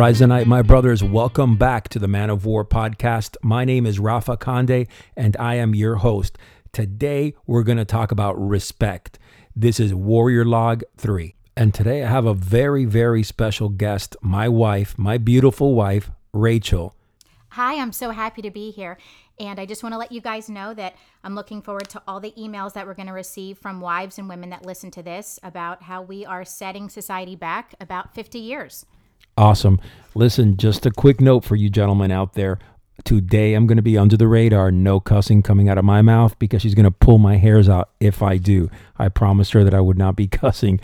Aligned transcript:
Night, 0.00 0.46
my 0.46 0.62
brothers. 0.62 1.04
Welcome 1.04 1.58
back 1.58 1.90
to 1.90 1.98
the 1.98 2.08
Man 2.08 2.30
of 2.30 2.46
War 2.46 2.64
podcast. 2.64 3.36
My 3.42 3.66
name 3.66 3.84
is 3.84 3.98
Rafa 3.98 4.38
Conde, 4.38 4.86
and 5.14 5.36
I 5.36 5.56
am 5.56 5.74
your 5.74 5.96
host. 5.96 6.38
Today, 6.72 7.34
we're 7.46 7.64
going 7.64 7.76
to 7.76 7.84
talk 7.84 8.10
about 8.10 8.32
respect. 8.40 9.18
This 9.54 9.78
is 9.78 9.92
Warrior 9.92 10.46
Log 10.46 10.84
3. 10.96 11.34
And 11.54 11.74
today, 11.74 12.02
I 12.02 12.08
have 12.08 12.24
a 12.24 12.32
very, 12.32 12.86
very 12.86 13.22
special 13.22 13.68
guest, 13.68 14.16
my 14.22 14.48
wife, 14.48 14.96
my 14.96 15.18
beautiful 15.18 15.74
wife, 15.74 16.10
Rachel. 16.32 16.96
Hi, 17.50 17.74
I'm 17.78 17.92
so 17.92 18.10
happy 18.10 18.40
to 18.40 18.50
be 18.50 18.70
here. 18.70 18.96
And 19.38 19.60
I 19.60 19.66
just 19.66 19.82
want 19.82 19.92
to 19.92 19.98
let 19.98 20.12
you 20.12 20.22
guys 20.22 20.48
know 20.48 20.72
that 20.72 20.94
I'm 21.22 21.34
looking 21.34 21.60
forward 21.60 21.90
to 21.90 22.02
all 22.08 22.20
the 22.20 22.32
emails 22.38 22.72
that 22.72 22.86
we're 22.86 22.94
going 22.94 23.08
to 23.08 23.12
receive 23.12 23.58
from 23.58 23.82
wives 23.82 24.18
and 24.18 24.30
women 24.30 24.48
that 24.48 24.64
listen 24.64 24.90
to 24.92 25.02
this 25.02 25.38
about 25.42 25.82
how 25.82 26.00
we 26.00 26.24
are 26.24 26.46
setting 26.46 26.88
society 26.88 27.36
back 27.36 27.74
about 27.78 28.14
50 28.14 28.38
years. 28.38 28.86
Awesome. 29.40 29.80
Listen, 30.14 30.58
just 30.58 30.84
a 30.84 30.90
quick 30.90 31.18
note 31.18 31.44
for 31.44 31.56
you 31.56 31.70
gentlemen 31.70 32.10
out 32.10 32.34
there. 32.34 32.58
Today 33.06 33.54
I'm 33.54 33.66
going 33.66 33.76
to 33.76 33.82
be 33.82 33.96
under 33.96 34.14
the 34.14 34.28
radar, 34.28 34.70
no 34.70 35.00
cussing 35.00 35.42
coming 35.42 35.66
out 35.66 35.78
of 35.78 35.84
my 35.86 36.02
mouth 36.02 36.38
because 36.38 36.60
she's 36.60 36.74
going 36.74 36.84
to 36.84 36.90
pull 36.90 37.16
my 37.16 37.38
hairs 37.38 37.66
out 37.66 37.88
if 38.00 38.22
I 38.22 38.36
do. 38.36 38.68
I 38.98 39.08
promised 39.08 39.52
her 39.52 39.64
that 39.64 39.72
I 39.72 39.80
would 39.80 39.96
not 39.96 40.14
be 40.14 40.26
cussing 40.28 40.78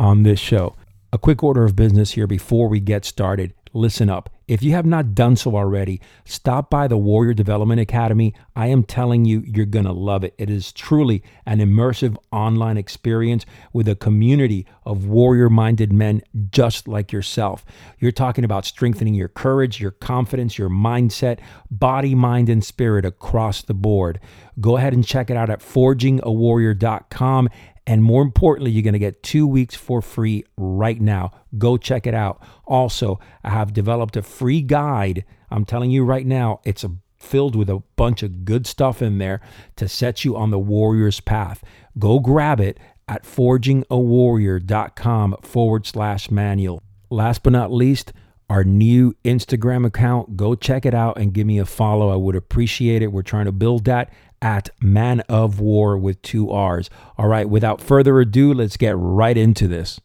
on 0.00 0.24
this 0.24 0.40
show. 0.40 0.74
A 1.12 1.18
quick 1.18 1.44
order 1.44 1.62
of 1.62 1.76
business 1.76 2.10
here 2.10 2.26
before 2.26 2.68
we 2.68 2.80
get 2.80 3.04
started 3.04 3.54
listen 3.72 4.10
up. 4.10 4.28
If 4.50 4.64
you 4.64 4.72
have 4.72 4.84
not 4.84 5.14
done 5.14 5.36
so 5.36 5.54
already, 5.54 6.00
stop 6.24 6.70
by 6.70 6.88
the 6.88 6.96
Warrior 6.96 7.34
Development 7.34 7.80
Academy. 7.80 8.34
I 8.56 8.66
am 8.66 8.82
telling 8.82 9.24
you, 9.24 9.44
you're 9.46 9.64
going 9.64 9.84
to 9.84 9.92
love 9.92 10.24
it. 10.24 10.34
It 10.38 10.50
is 10.50 10.72
truly 10.72 11.22
an 11.46 11.60
immersive 11.60 12.16
online 12.32 12.76
experience 12.76 13.46
with 13.72 13.86
a 13.86 13.94
community 13.94 14.66
of 14.84 15.06
warrior 15.06 15.48
minded 15.48 15.92
men 15.92 16.22
just 16.50 16.88
like 16.88 17.12
yourself. 17.12 17.64
You're 18.00 18.10
talking 18.10 18.42
about 18.42 18.64
strengthening 18.66 19.14
your 19.14 19.28
courage, 19.28 19.80
your 19.80 19.92
confidence, 19.92 20.58
your 20.58 20.68
mindset, 20.68 21.38
body, 21.70 22.16
mind, 22.16 22.48
and 22.48 22.64
spirit 22.64 23.04
across 23.04 23.62
the 23.62 23.72
board. 23.72 24.18
Go 24.60 24.76
ahead 24.76 24.92
and 24.92 25.06
check 25.06 25.30
it 25.30 25.36
out 25.36 25.48
at 25.48 25.60
forgingawarrior.com 25.60 27.48
and 27.90 28.02
more 28.04 28.22
importantly, 28.22 28.70
you're 28.70 28.84
going 28.84 28.92
to 28.92 29.00
get 29.00 29.24
two 29.24 29.48
weeks 29.48 29.74
for 29.74 30.00
free 30.00 30.44
right 30.56 31.00
now. 31.00 31.32
Go 31.58 31.76
check 31.76 32.06
it 32.06 32.14
out. 32.14 32.40
Also, 32.64 33.18
I 33.42 33.50
have 33.50 33.72
developed 33.72 34.16
a 34.16 34.22
free 34.22 34.62
guide. 34.62 35.24
I'm 35.50 35.64
telling 35.64 35.90
you 35.90 36.04
right 36.04 36.24
now, 36.24 36.60
it's 36.62 36.84
a, 36.84 36.92
filled 37.16 37.56
with 37.56 37.68
a 37.68 37.82
bunch 37.96 38.22
of 38.22 38.44
good 38.44 38.64
stuff 38.64 39.02
in 39.02 39.18
there 39.18 39.40
to 39.74 39.88
set 39.88 40.24
you 40.24 40.36
on 40.36 40.50
the 40.50 40.58
warrior's 40.60 41.18
path. 41.18 41.64
Go 41.98 42.20
grab 42.20 42.60
it 42.60 42.78
at 43.08 43.24
forgingawarrior.com 43.24 45.36
forward 45.42 45.84
slash 45.84 46.30
manual. 46.30 46.80
Last 47.10 47.42
but 47.42 47.52
not 47.52 47.72
least, 47.72 48.12
our 48.50 48.64
new 48.64 49.14
Instagram 49.24 49.86
account. 49.86 50.36
Go 50.36 50.56
check 50.56 50.84
it 50.84 50.92
out 50.92 51.16
and 51.16 51.32
give 51.32 51.46
me 51.46 51.58
a 51.58 51.64
follow. 51.64 52.10
I 52.10 52.16
would 52.16 52.34
appreciate 52.34 53.00
it. 53.00 53.12
We're 53.12 53.22
trying 53.22 53.44
to 53.46 53.52
build 53.52 53.84
that 53.84 54.12
at 54.42 54.70
Man 54.82 55.20
of 55.20 55.60
War 55.60 55.96
with 55.96 56.20
two 56.20 56.50
R's. 56.50 56.90
All 57.16 57.28
right, 57.28 57.48
without 57.48 57.80
further 57.80 58.18
ado, 58.20 58.52
let's 58.52 58.76
get 58.76 58.96
right 58.98 59.36
into 59.36 59.68
this. 59.68 60.00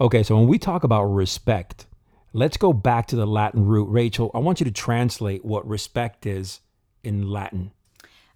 Okay, 0.00 0.22
so 0.22 0.36
when 0.36 0.48
we 0.48 0.58
talk 0.58 0.82
about 0.82 1.04
respect, 1.04 1.86
let's 2.32 2.56
go 2.56 2.72
back 2.72 3.06
to 3.08 3.16
the 3.16 3.26
Latin 3.26 3.66
root. 3.66 3.90
Rachel, 3.90 4.30
I 4.34 4.38
want 4.38 4.60
you 4.60 4.64
to 4.64 4.72
translate 4.72 5.44
what 5.44 5.68
respect 5.68 6.24
is 6.24 6.60
in 7.04 7.28
Latin. 7.28 7.72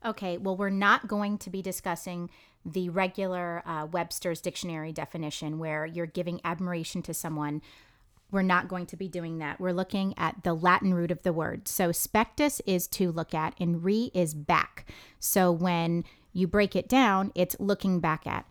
Okay, 0.05 0.37
well, 0.37 0.57
we're 0.57 0.69
not 0.69 1.09
going 1.09 1.39
to 1.39 1.49
be 1.49 1.63
discussing 1.63 2.29
the 2.67 2.91
regular 2.91 3.63
uh, 3.65 3.87
Webster's 3.87 4.43
dictionary 4.43 4.93
definition 4.93 5.59
where 5.59 5.87
you're 5.87 6.05
giving 6.05 6.41
admiration 6.45 7.01
to 7.03 7.15
someone 7.15 7.63
we're 8.31 8.43
not 8.43 8.69
going 8.69 8.87
to 8.87 8.97
be 8.97 9.09
doing 9.09 9.39
that. 9.39 9.61
We're 9.61 9.73
looking 9.73 10.15
at 10.17 10.43
the 10.43 10.55
Latin 10.55 10.93
root 10.95 11.11
of 11.11 11.23
the 11.23 11.33
word. 11.33 11.69
So 11.69 11.93
spectus 11.93 12.61
is 12.67 12.87
to 12.89 13.13
look 13.13 13.35
at, 13.35 13.55
and 13.61 13.85
re 13.85 14.11
is 14.15 14.35
back. 14.35 14.87
So 15.21 15.53
when 15.53 16.05
you 16.33 16.47
break 16.47 16.75
it 16.75 16.89
down, 16.89 17.33
it's 17.35 17.57
looking 17.61 18.01
back 18.01 18.27
at. 18.27 18.47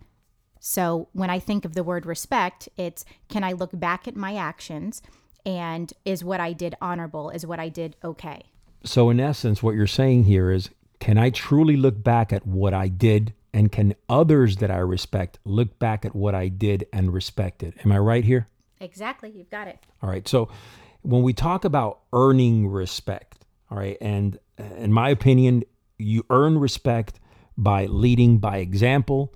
So 0.58 1.08
when 1.12 1.28
I 1.28 1.38
think 1.38 1.66
of 1.66 1.74
the 1.74 1.84
word 1.84 2.06
respect, 2.06 2.68
it's 2.76 3.04
can 3.28 3.44
I 3.44 3.52
look 3.52 3.70
back 3.74 4.08
at 4.08 4.16
my 4.16 4.36
actions 4.36 5.02
and 5.44 5.92
is 6.04 6.24
what 6.24 6.40
I 6.40 6.52
did 6.52 6.74
honorable? 6.80 7.30
Is 7.30 7.46
what 7.46 7.60
I 7.60 7.68
did 7.68 7.96
okay? 8.02 8.44
So, 8.82 9.10
in 9.10 9.20
essence, 9.20 9.62
what 9.62 9.74
you're 9.74 9.86
saying 9.86 10.24
here 10.24 10.50
is 10.50 10.70
can 11.00 11.18
I 11.18 11.30
truly 11.30 11.76
look 11.76 12.02
back 12.02 12.32
at 12.32 12.46
what 12.46 12.72
I 12.74 12.88
did? 12.88 13.34
And 13.52 13.70
can 13.70 13.94
others 14.08 14.56
that 14.56 14.70
I 14.70 14.78
respect 14.78 15.38
look 15.44 15.78
back 15.78 16.04
at 16.04 16.16
what 16.16 16.34
I 16.34 16.48
did 16.48 16.86
and 16.92 17.12
respect 17.12 17.62
it? 17.62 17.74
Am 17.84 17.92
I 17.92 17.98
right 17.98 18.24
here? 18.24 18.48
Exactly. 18.84 19.32
You've 19.34 19.50
got 19.50 19.66
it. 19.66 19.78
All 20.02 20.10
right. 20.10 20.28
So 20.28 20.48
when 21.02 21.22
we 21.22 21.32
talk 21.32 21.64
about 21.64 22.00
earning 22.12 22.68
respect, 22.68 23.44
all 23.70 23.78
right, 23.78 23.96
and 24.00 24.38
in 24.76 24.92
my 24.92 25.08
opinion, 25.08 25.64
you 25.98 26.24
earn 26.30 26.58
respect 26.58 27.18
by 27.56 27.86
leading 27.86 28.38
by 28.38 28.58
example 28.58 29.34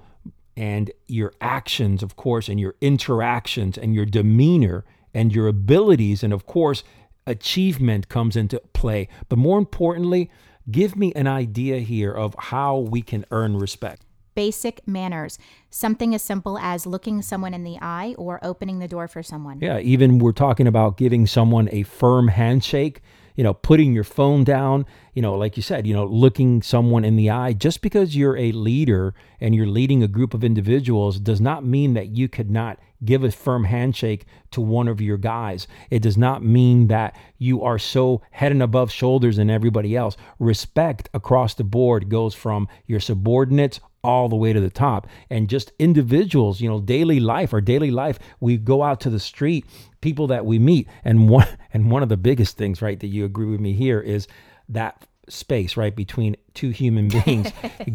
and 0.57 0.91
your 1.07 1.33
actions, 1.41 2.03
of 2.03 2.17
course, 2.17 2.49
and 2.49 2.59
your 2.59 2.75
interactions 2.81 3.79
and 3.79 3.95
your 3.95 4.05
demeanor 4.05 4.85
and 5.15 5.33
your 5.33 5.47
abilities. 5.47 6.23
And 6.23 6.33
of 6.33 6.47
course, 6.47 6.83
achievement 7.27 8.09
comes 8.09 8.37
into 8.37 8.61
play. 8.73 9.09
But 9.29 9.39
more 9.39 9.59
importantly, 9.59 10.31
give 10.71 10.97
me 10.97 11.13
an 11.15 11.27
idea 11.27 11.79
here 11.79 12.13
of 12.13 12.35
how 12.39 12.77
we 12.79 13.03
can 13.03 13.25
earn 13.31 13.57
respect 13.57 14.03
basic 14.39 14.87
manners. 14.87 15.37
Something 15.69 16.15
as 16.15 16.23
simple 16.23 16.61
as 16.61 16.87
looking 16.87 17.23
someone 17.23 17.55
in 17.55 17.65
the 17.65 17.77
eye 17.83 18.15
or 18.17 18.39
opening 18.41 18.79
the 18.79 18.87
door 18.87 19.09
for 19.09 19.21
someone. 19.21 19.59
Yeah, 19.61 19.81
even 19.81 20.21
we're 20.21 20.31
talking 20.31 20.69
about 20.69 20.97
giving 20.97 21.27
someone 21.27 21.69
a 21.73 21.83
firm 21.83 22.29
handshake, 22.29 23.01
you 23.39 23.45
know, 23.45 23.55
putting 23.55 23.93
your 23.93 24.03
phone 24.03 24.43
down, 24.43 24.85
you 25.15 25.23
know, 25.23 25.35
like 25.37 25.57
you 25.57 25.63
said, 25.63 25.87
you 25.87 25.95
know, 25.95 26.07
looking 26.07 26.61
someone 26.61 27.05
in 27.05 27.15
the 27.15 27.31
eye. 27.31 27.53
Just 27.53 27.83
because 27.83 28.17
you're 28.17 28.37
a 28.37 28.51
leader 28.51 29.15
and 29.41 29.55
you're 29.55 29.65
leading 29.65 30.03
a 30.03 30.09
group 30.09 30.35
of 30.35 30.43
individuals 30.43 31.21
does 31.21 31.41
not 31.41 31.65
mean 31.65 31.95
that 31.95 32.09
you 32.09 32.29
could 32.29 32.51
not 32.51 32.81
give 33.05 33.23
a 33.23 33.31
firm 33.31 33.63
handshake 33.63 34.27
to 34.51 34.61
one 34.61 34.89
of 34.89 35.01
your 35.01 35.19
guys. 35.19 35.69
It 35.89 36.03
does 36.03 36.19
not 36.19 36.43
mean 36.43 36.89
that 36.89 37.15
you 37.39 37.63
are 37.63 37.79
so 37.79 38.23
head 38.33 38.51
and 38.51 38.61
above 38.61 38.91
shoulders 38.91 39.37
than 39.37 39.51
everybody 39.51 39.95
else. 39.95 40.17
Respect 40.41 41.09
across 41.15 41.55
the 41.55 41.63
board 41.63 42.09
goes 42.09 42.35
from 42.35 42.67
your 42.89 42.99
subordinates 42.99 43.79
all 44.03 44.29
the 44.29 44.37
way 44.37 44.53
to 44.53 44.61
the 44.61 44.71
top. 44.71 45.07
And 45.31 45.49
just 45.49 45.73
individuals, 45.79 46.61
you 46.61 46.69
know, 46.69 46.81
daily 46.81 47.21
life, 47.21 47.53
our 47.53 47.61
daily 47.61 47.91
life, 47.91 48.19
we 48.41 48.57
go 48.57 48.83
out 48.83 49.01
to 49.03 49.11
the 49.11 49.21
street, 49.21 49.65
people 50.01 50.27
that 50.29 50.47
we 50.47 50.59
meet. 50.59 50.89
And 51.05 51.29
one 51.29 51.47
and 51.73 51.91
one 51.91 52.03
of 52.03 52.09
the 52.09 52.17
biggest 52.17 52.57
things, 52.57 52.83
right, 52.83 52.99
that 53.01 53.09
you 53.09 53.25
agree 53.25 53.51
with 53.51 53.61
me 53.61 53.73
here 53.73 54.01
is 54.01 54.27
that 54.69 55.07
space, 55.29 55.77
right, 55.77 55.95
between 55.95 56.37
two 56.55 56.71
human 56.71 57.09
beings. 57.25 57.53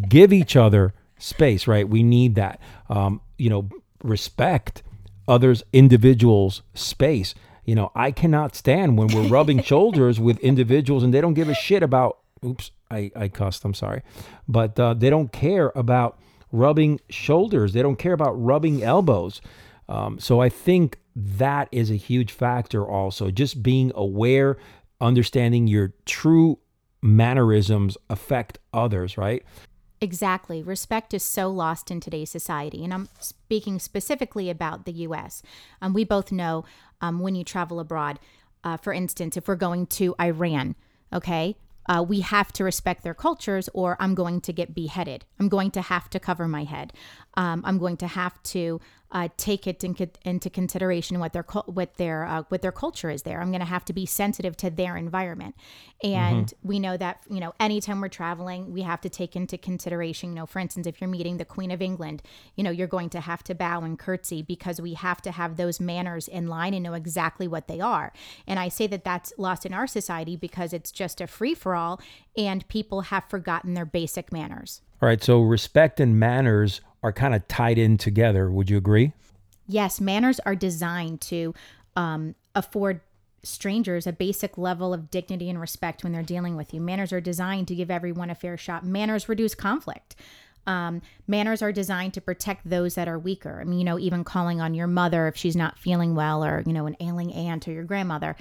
Give 0.07 0.31
each 0.33 0.55
other 0.55 0.93
space, 1.17 1.67
right? 1.67 1.87
We 1.87 2.03
need 2.03 2.35
that. 2.35 2.59
Um, 2.89 3.21
you 3.37 3.49
know, 3.49 3.69
respect 4.03 4.83
others 5.27 5.63
individuals 5.71 6.61
space. 6.73 7.33
You 7.65 7.75
know, 7.75 7.91
I 7.95 8.11
cannot 8.11 8.55
stand 8.55 8.97
when 8.97 9.07
we're 9.07 9.29
rubbing 9.29 9.61
shoulders 9.63 10.19
with 10.19 10.37
individuals 10.39 11.03
and 11.03 11.13
they 11.13 11.21
don't 11.21 11.33
give 11.33 11.49
a 11.49 11.55
shit 11.55 11.81
about 11.81 12.19
oops, 12.45 12.71
I, 12.91 13.11
I 13.15 13.27
cussed, 13.29 13.63
I'm 13.63 13.73
sorry. 13.73 14.01
But 14.47 14.79
uh, 14.79 14.93
they 14.93 15.09
don't 15.09 15.31
care 15.31 15.71
about 15.75 16.19
rubbing 16.51 16.99
shoulders, 17.09 17.73
they 17.73 17.81
don't 17.81 17.97
care 17.97 18.13
about 18.13 18.33
rubbing 18.33 18.83
elbows. 18.83 19.41
Um, 19.93 20.17
so 20.17 20.41
I 20.41 20.49
think 20.49 20.97
that 21.15 21.69
is 21.71 21.91
a 21.91 21.95
huge 21.95 22.31
factor 22.31 22.83
also. 22.83 23.29
Just 23.29 23.61
being 23.61 23.91
aware, 23.93 24.57
understanding 24.99 25.67
your 25.67 25.93
true 26.05 26.57
mannerisms 27.03 27.95
affect 28.09 28.57
others, 28.73 29.19
right? 29.19 29.43
Exactly. 30.01 30.63
Respect 30.63 31.13
is 31.13 31.23
so 31.23 31.47
lost 31.47 31.91
in 31.91 31.99
today's 31.99 32.31
society. 32.31 32.83
And 32.83 32.91
I'm 32.91 33.07
speaking 33.19 33.77
specifically 33.77 34.49
about 34.49 34.85
the 34.85 34.93
US. 35.07 35.43
Um, 35.79 35.93
we 35.93 36.03
both 36.03 36.31
know 36.31 36.65
um, 36.99 37.19
when 37.19 37.35
you 37.35 37.43
travel 37.43 37.79
abroad, 37.79 38.19
uh, 38.63 38.77
for 38.77 38.93
instance, 38.93 39.37
if 39.37 39.47
we're 39.47 39.55
going 39.55 39.85
to 39.87 40.15
Iran, 40.19 40.75
okay, 41.13 41.55
uh, 41.87 42.03
we 42.07 42.21
have 42.21 42.51
to 42.53 42.63
respect 42.63 43.03
their 43.03 43.13
cultures 43.13 43.69
or 43.73 43.95
I'm 43.99 44.15
going 44.15 44.41
to 44.41 44.53
get 44.53 44.73
beheaded. 44.73 45.25
I'm 45.39 45.49
going 45.49 45.69
to 45.71 45.81
have 45.81 46.09
to 46.11 46.19
cover 46.19 46.47
my 46.47 46.63
head. 46.63 46.93
Um, 47.35 47.61
I'm 47.65 47.77
going 47.77 47.97
to 47.97 48.07
have 48.07 48.41
to 48.43 48.79
uh, 49.13 49.29
take 49.37 49.67
it 49.67 49.83
in, 49.83 49.95
into 50.25 50.49
consideration 50.49 51.19
what 51.19 51.33
their 51.33 51.45
what 51.65 51.95
their 51.95 52.25
uh, 52.25 52.43
what 52.49 52.63
their 52.63 52.71
culture 52.71 53.11
is 53.11 53.21
there. 53.21 53.39
I'm 53.39 53.51
going 53.51 53.59
to 53.59 53.65
have 53.65 53.85
to 53.85 53.93
be 53.93 54.07
sensitive 54.07 54.57
to 54.57 54.71
their 54.71 54.97
environment, 54.97 55.55
and 56.03 56.47
mm-hmm. 56.47 56.67
we 56.67 56.79
know 56.79 56.97
that 56.97 57.21
you 57.29 57.39
know 57.39 57.53
anytime 57.59 58.01
we're 58.01 58.09
traveling, 58.09 58.73
we 58.73 58.81
have 58.81 59.01
to 59.01 59.09
take 59.09 59.35
into 59.35 59.57
consideration. 59.57 60.29
You 60.29 60.35
know, 60.35 60.45
for 60.47 60.57
instance, 60.57 60.87
if 60.87 60.99
you're 60.99 61.09
meeting 61.09 61.37
the 61.37 61.45
Queen 61.45 61.69
of 61.69 61.79
England, 61.81 62.23
you 62.55 62.63
know 62.63 62.71
you're 62.71 62.87
going 62.87 63.11
to 63.11 63.19
have 63.19 63.43
to 63.43 63.53
bow 63.53 63.81
and 63.81 63.99
curtsy 63.99 64.41
because 64.41 64.81
we 64.81 64.95
have 64.95 65.21
to 65.21 65.31
have 65.31 65.57
those 65.57 65.79
manners 65.79 66.27
in 66.27 66.47
line 66.47 66.73
and 66.73 66.83
know 66.83 66.93
exactly 66.93 67.47
what 67.47 67.67
they 67.67 67.79
are. 67.79 68.11
And 68.47 68.59
I 68.59 68.67
say 68.69 68.87
that 68.87 69.03
that's 69.03 69.31
lost 69.37 69.63
in 69.63 69.75
our 69.75 69.85
society 69.85 70.35
because 70.35 70.73
it's 70.73 70.91
just 70.91 71.21
a 71.21 71.27
free 71.27 71.53
for 71.53 71.75
all, 71.75 72.01
and 72.35 72.67
people 72.67 73.01
have 73.01 73.29
forgotten 73.29 73.75
their 73.75 73.85
basic 73.85 74.31
manners. 74.31 74.81
All 75.03 75.07
right, 75.07 75.23
so 75.23 75.41
respect 75.41 75.99
and 75.99 76.19
manners 76.19 76.81
are 77.03 77.13
kind 77.13 77.35
of 77.35 77.47
tied 77.47 77.77
in 77.77 77.97
together. 77.97 78.49
Would 78.49 78.69
you 78.69 78.77
agree? 78.77 79.11
Yes, 79.67 80.01
manners 80.01 80.39
are 80.45 80.55
designed 80.55 81.21
to 81.21 81.53
um, 81.95 82.35
afford 82.55 83.01
strangers 83.43 84.07
a 84.07 84.13
basic 84.13 84.57
level 84.57 84.93
of 84.93 85.11
dignity 85.11 85.49
and 85.49 85.59
respect 85.59 86.03
when 86.03 86.13
they're 86.13 86.23
dealing 86.23 86.55
with 86.55 86.73
you. 86.73 86.79
Manners 86.79 87.11
are 87.11 87.21
designed 87.21 87.67
to 87.67 87.75
give 87.75 87.91
everyone 87.91 88.29
a 88.29 88.35
fair 88.35 88.57
shot. 88.57 88.85
Manners 88.85 89.27
reduce 89.27 89.53
conflict. 89.53 90.15
Um, 90.65 91.01
manners 91.27 91.61
are 91.61 91.73
designed 91.73 92.13
to 92.13 92.21
protect 92.21 92.69
those 92.69 92.95
that 92.95 93.09
are 93.09 93.19
weaker. 93.19 93.59
I 93.59 93.65
mean, 93.65 93.79
you 93.79 93.83
know, 93.83 93.99
even 93.99 94.23
calling 94.23 94.61
on 94.61 94.73
your 94.73 94.87
mother 94.87 95.27
if 95.27 95.35
she's 95.35 95.57
not 95.57 95.77
feeling 95.77 96.15
well, 96.15 96.43
or, 96.43 96.63
you 96.65 96.71
know, 96.71 96.85
an 96.85 96.95
ailing 97.01 97.33
aunt 97.33 97.67
or 97.67 97.73
your 97.73 97.83
grandmother. 97.83 98.37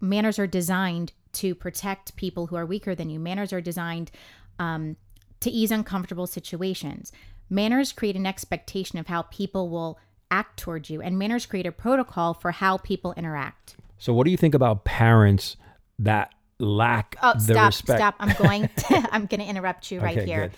Manners 0.00 0.38
are 0.38 0.46
designed 0.46 1.12
to 1.34 1.54
protect 1.54 2.16
people 2.16 2.46
who 2.46 2.56
are 2.56 2.64
weaker 2.64 2.94
than 2.94 3.10
you. 3.10 3.20
Manners 3.20 3.52
are 3.52 3.60
designed 3.60 4.10
um, 4.58 4.96
to 5.40 5.50
ease 5.50 5.70
uncomfortable 5.70 6.26
situations. 6.26 7.12
Manners 7.50 7.92
create 7.92 8.16
an 8.16 8.26
expectation 8.26 8.98
of 8.98 9.06
how 9.06 9.22
people 9.22 9.68
will 9.68 9.98
act 10.30 10.58
towards 10.58 10.90
you, 10.90 11.00
and 11.00 11.18
manners 11.18 11.46
create 11.46 11.66
a 11.66 11.72
protocol 11.72 12.34
for 12.34 12.50
how 12.52 12.76
people 12.76 13.14
interact. 13.16 13.76
So, 13.98 14.12
what 14.12 14.24
do 14.24 14.30
you 14.30 14.36
think 14.36 14.54
about 14.54 14.84
parents 14.84 15.56
that 15.98 16.34
lack 16.58 17.16
Oh, 17.22 17.32
the 17.34 17.40
stop, 17.40 17.66
respect? 17.66 17.98
stop. 17.98 18.14
I'm 18.20 18.34
going 18.36 18.68
to, 18.76 19.08
I'm 19.12 19.26
going 19.26 19.40
to 19.40 19.46
interrupt 19.46 19.90
you 19.90 20.00
right 20.00 20.16
Okay, 20.18 20.26
here. 20.26 20.48
good. 20.48 20.52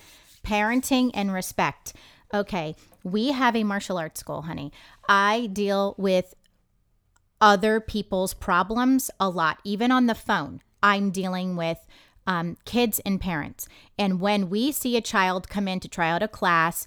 Parenting 0.45 1.11
and 1.15 1.33
respect. 1.33 1.93
Okay, 2.33 2.75
we 3.05 3.33
have 3.33 3.55
a 3.57 3.65
martial 3.65 3.99
arts 3.99 4.21
school, 4.21 4.43
honey. 4.43 4.73
I 5.09 5.49
deal 5.53 5.95
with 5.99 6.35
other 7.41 7.81
people's 7.81 8.35
problems 8.35 9.11
a 9.19 9.29
lot, 9.29 9.59
even 9.65 9.91
on 9.91 10.07
the 10.07 10.15
phone. 10.15 10.61
I'm 10.83 11.11
dealing 11.11 11.57
with 11.57 11.79
um, 12.31 12.57
kids 12.65 13.01
and 13.01 13.21
parents. 13.21 13.67
And 13.99 14.21
when 14.21 14.49
we 14.51 14.71
see 14.71 14.97
a 14.97 15.01
child 15.01 15.49
come 15.49 15.67
in 15.67 15.81
to 15.81 15.89
try 15.89 16.09
out 16.09 16.23
a 16.23 16.29
class, 16.29 16.87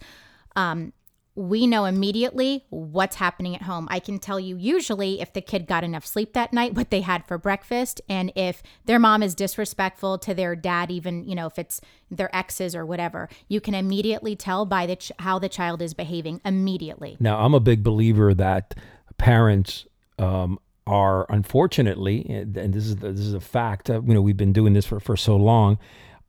um, 0.55 0.93
we 1.35 1.67
know 1.67 1.83
immediately 1.83 2.63
what's 2.69 3.17
happening 3.17 3.53
at 3.53 3.63
home. 3.63 3.89
I 3.91 3.99
can 3.99 4.19
tell 4.19 4.39
you 4.39 4.55
usually 4.55 5.19
if 5.19 5.33
the 5.33 5.41
kid 5.41 5.67
got 5.67 5.83
enough 5.83 6.05
sleep 6.05 6.31
that 6.33 6.53
night, 6.53 6.75
what 6.75 6.91
they 6.91 7.01
had 7.01 7.25
for 7.27 7.37
breakfast, 7.37 7.99
and 8.07 8.31
if 8.35 8.63
their 8.85 8.99
mom 8.99 9.21
is 9.21 9.35
disrespectful 9.35 10.17
to 10.19 10.33
their 10.33 10.55
dad, 10.55 10.89
even 10.91 11.25
you 11.25 11.35
know 11.35 11.47
if 11.47 11.59
it's 11.59 11.81
their 12.09 12.33
exes 12.33 12.73
or 12.73 12.85
whatever, 12.85 13.27
you 13.49 13.59
can 13.59 13.73
immediately 13.73 14.37
tell 14.37 14.65
by 14.65 14.85
the 14.85 14.95
ch- 14.95 15.11
how 15.19 15.39
the 15.39 15.49
child 15.49 15.81
is 15.81 15.93
behaving 15.93 16.39
immediately. 16.45 17.17
Now, 17.19 17.39
I'm 17.43 17.55
a 17.55 17.59
big 17.59 17.83
believer 17.83 18.33
that 18.35 18.75
parents 19.17 19.87
um, 20.19 20.59
are, 20.85 21.25
unfortunately, 21.29 22.25
and 22.29 22.73
this 22.73 22.85
is 22.85 22.97
this 22.97 23.19
is 23.19 23.33
a 23.33 23.39
fact. 23.39 23.89
Uh, 23.89 24.01
you 24.01 24.13
know, 24.13 24.21
we've 24.21 24.37
been 24.37 24.53
doing 24.53 24.73
this 24.73 24.85
for 24.85 24.99
for 24.99 25.15
so 25.15 25.35
long, 25.35 25.77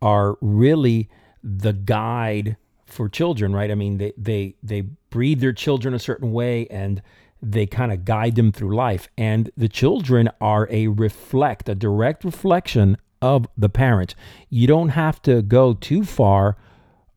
are 0.00 0.36
really 0.40 1.08
the 1.42 1.72
guide 1.72 2.56
for 2.86 3.08
children, 3.08 3.52
right? 3.52 3.70
I 3.70 3.74
mean, 3.74 3.98
they 3.98 4.12
they 4.16 4.54
they 4.62 4.82
breed 5.10 5.40
their 5.40 5.52
children 5.52 5.94
a 5.94 5.98
certain 5.98 6.32
way 6.32 6.66
and 6.68 7.02
they 7.42 7.66
kind 7.66 7.92
of 7.92 8.04
guide 8.04 8.36
them 8.36 8.50
through 8.52 8.74
life 8.74 9.08
and 9.18 9.50
the 9.56 9.68
children 9.68 10.30
are 10.40 10.66
a 10.70 10.88
reflect 10.88 11.68
a 11.68 11.74
direct 11.74 12.24
reflection 12.24 12.96
of 13.20 13.46
the 13.56 13.68
parent. 13.68 14.14
you 14.48 14.66
don't 14.66 14.90
have 14.90 15.20
to 15.22 15.42
go 15.42 15.74
too 15.74 16.04
far 16.04 16.56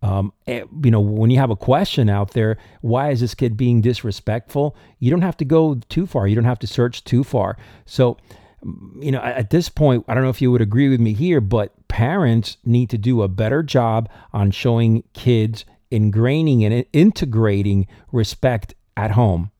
um, 0.08 0.32
eh, 0.48 0.64
you 0.84 0.90
know, 0.90 1.02
when 1.02 1.30
you 1.30 1.38
have 1.38 1.50
a 1.50 1.56
question 1.56 2.10
out 2.10 2.32
there, 2.32 2.58
why 2.82 3.12
is 3.12 3.20
this 3.20 3.36
kid 3.36 3.58
being 3.58 3.82
disrespectful? 3.82 4.76
You 5.00 5.12
don't 5.12 5.22
have 5.22 5.36
to 5.38 5.46
go 5.46 5.76
too 5.90 6.08
far. 6.08 6.28
You 6.28 6.36
don't 6.36 6.46
have 6.46 6.60
to 6.60 6.68
search 6.68 7.04
too 7.04 7.26
far. 7.26 7.58
So, 7.86 8.18
you 9.00 9.12
know, 9.12 9.20
at 9.20 9.50
this 9.50 9.68
point, 9.68 10.06
I 10.08 10.14
don't 10.14 10.24
know 10.24 10.30
if 10.30 10.42
you 10.42 10.50
would 10.52 10.62
agree 10.62 10.88
with 10.88 11.02
me 11.02 11.14
here, 11.14 11.42
but 11.42 11.74
parents 11.90 12.58
need 12.64 12.90
to 12.92 12.98
do 12.98 13.22
a 13.22 13.28
better 13.28 13.62
job 13.64 14.10
on 14.32 14.52
showing 14.52 15.04
kids 15.14 15.66
ingraining 15.92 16.64
and 16.64 16.86
integrating 16.94 17.88
respect 18.12 18.74
at 18.96 19.12
home. 19.12 19.52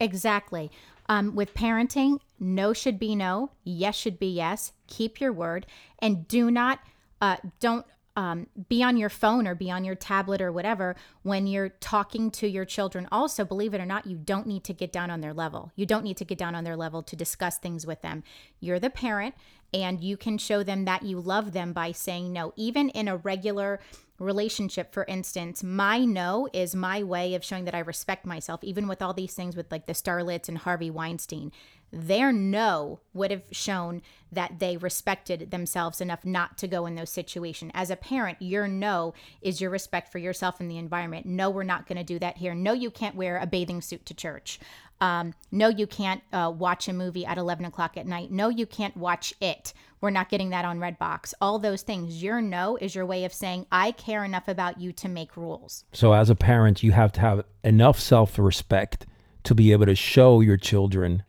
Exactly. 0.00 0.70
Um, 1.08 1.34
with 1.34 1.54
parenting, 1.54 2.18
no 2.40 2.72
should 2.72 2.98
be 2.98 3.14
no, 3.14 3.50
yes 3.62 3.94
should 3.94 4.18
be 4.18 4.28
yes. 4.28 4.72
Keep 4.88 5.20
your 5.20 5.32
word, 5.32 5.66
and 6.00 6.26
do 6.26 6.50
not, 6.50 6.80
uh, 7.20 7.36
don't 7.60 7.86
um, 8.16 8.46
be 8.68 8.82
on 8.82 8.96
your 8.96 9.08
phone 9.08 9.46
or 9.46 9.54
be 9.54 9.70
on 9.70 9.84
your 9.84 9.94
tablet 9.94 10.40
or 10.42 10.52
whatever 10.52 10.96
when 11.22 11.46
you're 11.46 11.70
talking 11.70 12.30
to 12.32 12.46
your 12.46 12.64
children. 12.64 13.08
Also, 13.10 13.44
believe 13.44 13.74
it 13.74 13.80
or 13.80 13.86
not, 13.86 14.06
you 14.06 14.16
don't 14.16 14.46
need 14.46 14.64
to 14.64 14.74
get 14.74 14.92
down 14.92 15.10
on 15.10 15.20
their 15.20 15.32
level. 15.32 15.72
You 15.76 15.86
don't 15.86 16.04
need 16.04 16.18
to 16.18 16.24
get 16.24 16.38
down 16.38 16.54
on 16.54 16.64
their 16.64 16.76
level 16.76 17.02
to 17.04 17.16
discuss 17.16 17.58
things 17.58 17.86
with 17.86 18.02
them. 18.02 18.22
You're 18.60 18.80
the 18.80 18.90
parent, 18.90 19.34
and 19.72 20.02
you 20.02 20.16
can 20.16 20.36
show 20.36 20.62
them 20.62 20.84
that 20.84 21.02
you 21.02 21.20
love 21.20 21.52
them 21.52 21.72
by 21.72 21.92
saying 21.92 22.32
no, 22.32 22.52
even 22.56 22.90
in 22.90 23.08
a 23.08 23.16
regular 23.16 23.80
relationship 24.18 24.92
for 24.92 25.04
instance 25.08 25.64
my 25.64 26.04
no 26.04 26.48
is 26.52 26.76
my 26.76 27.02
way 27.02 27.34
of 27.34 27.44
showing 27.44 27.64
that 27.64 27.74
i 27.74 27.80
respect 27.80 28.24
myself 28.24 28.62
even 28.62 28.86
with 28.86 29.02
all 29.02 29.12
these 29.12 29.34
things 29.34 29.56
with 29.56 29.70
like 29.72 29.86
the 29.86 29.92
starlets 29.92 30.48
and 30.48 30.58
harvey 30.58 30.90
weinstein 30.90 31.50
their 31.92 32.32
no 32.32 33.00
would 33.12 33.30
have 33.30 33.44
shown 33.50 34.00
that 34.32 34.58
they 34.58 34.78
respected 34.78 35.50
themselves 35.50 36.00
enough 36.00 36.24
not 36.24 36.56
to 36.56 36.66
go 36.66 36.86
in 36.86 36.94
those 36.94 37.10
situations 37.10 37.70
as 37.74 37.90
a 37.90 37.96
parent 37.96 38.38
your 38.40 38.66
no 38.66 39.12
is 39.42 39.60
your 39.60 39.70
respect 39.70 40.10
for 40.10 40.18
yourself 40.18 40.58
and 40.58 40.70
the 40.70 40.78
environment. 40.78 41.26
No 41.26 41.50
we're 41.50 41.62
not 41.62 41.86
going 41.86 41.98
to 41.98 42.04
do 42.04 42.18
that 42.18 42.38
here. 42.38 42.54
No 42.54 42.72
you 42.72 42.90
can't 42.90 43.14
wear 43.14 43.38
a 43.38 43.46
bathing 43.46 43.82
suit 43.82 44.06
to 44.06 44.14
church. 44.14 44.58
Um, 45.02 45.34
no 45.50 45.68
you 45.68 45.86
can't 45.86 46.22
uh, 46.32 46.52
watch 46.56 46.88
a 46.88 46.92
movie 46.92 47.26
at 47.26 47.36
11 47.36 47.66
o'clock 47.66 47.96
at 47.96 48.06
night. 48.06 48.30
No 48.30 48.48
you 48.48 48.64
can't 48.64 48.96
watch 48.96 49.34
it. 49.40 49.74
We're 50.00 50.10
not 50.10 50.30
getting 50.30 50.50
that 50.50 50.64
on 50.64 50.80
redbox. 50.80 51.34
All 51.40 51.58
those 51.58 51.82
things. 51.82 52.22
Your 52.22 52.40
no 52.40 52.76
is 52.80 52.94
your 52.94 53.06
way 53.06 53.24
of 53.24 53.32
saying 53.32 53.66
i 53.70 53.92
care 53.92 54.24
enough 54.24 54.48
about 54.48 54.80
you 54.80 54.92
to 54.92 55.08
make 55.08 55.36
rules. 55.36 55.84
So, 55.92 56.12
as 56.12 56.28
a 56.28 56.34
parent, 56.34 56.82
you 56.82 56.90
have 56.92 57.12
to 57.12 57.20
have 57.20 57.44
enough 57.62 58.00
self 58.00 58.38
respect 58.38 59.06
to 59.44 59.54
be 59.54 59.72
able 59.72 59.86
to 59.86 59.94
show 59.94 60.40
your 60.40 60.56
children 60.56 61.22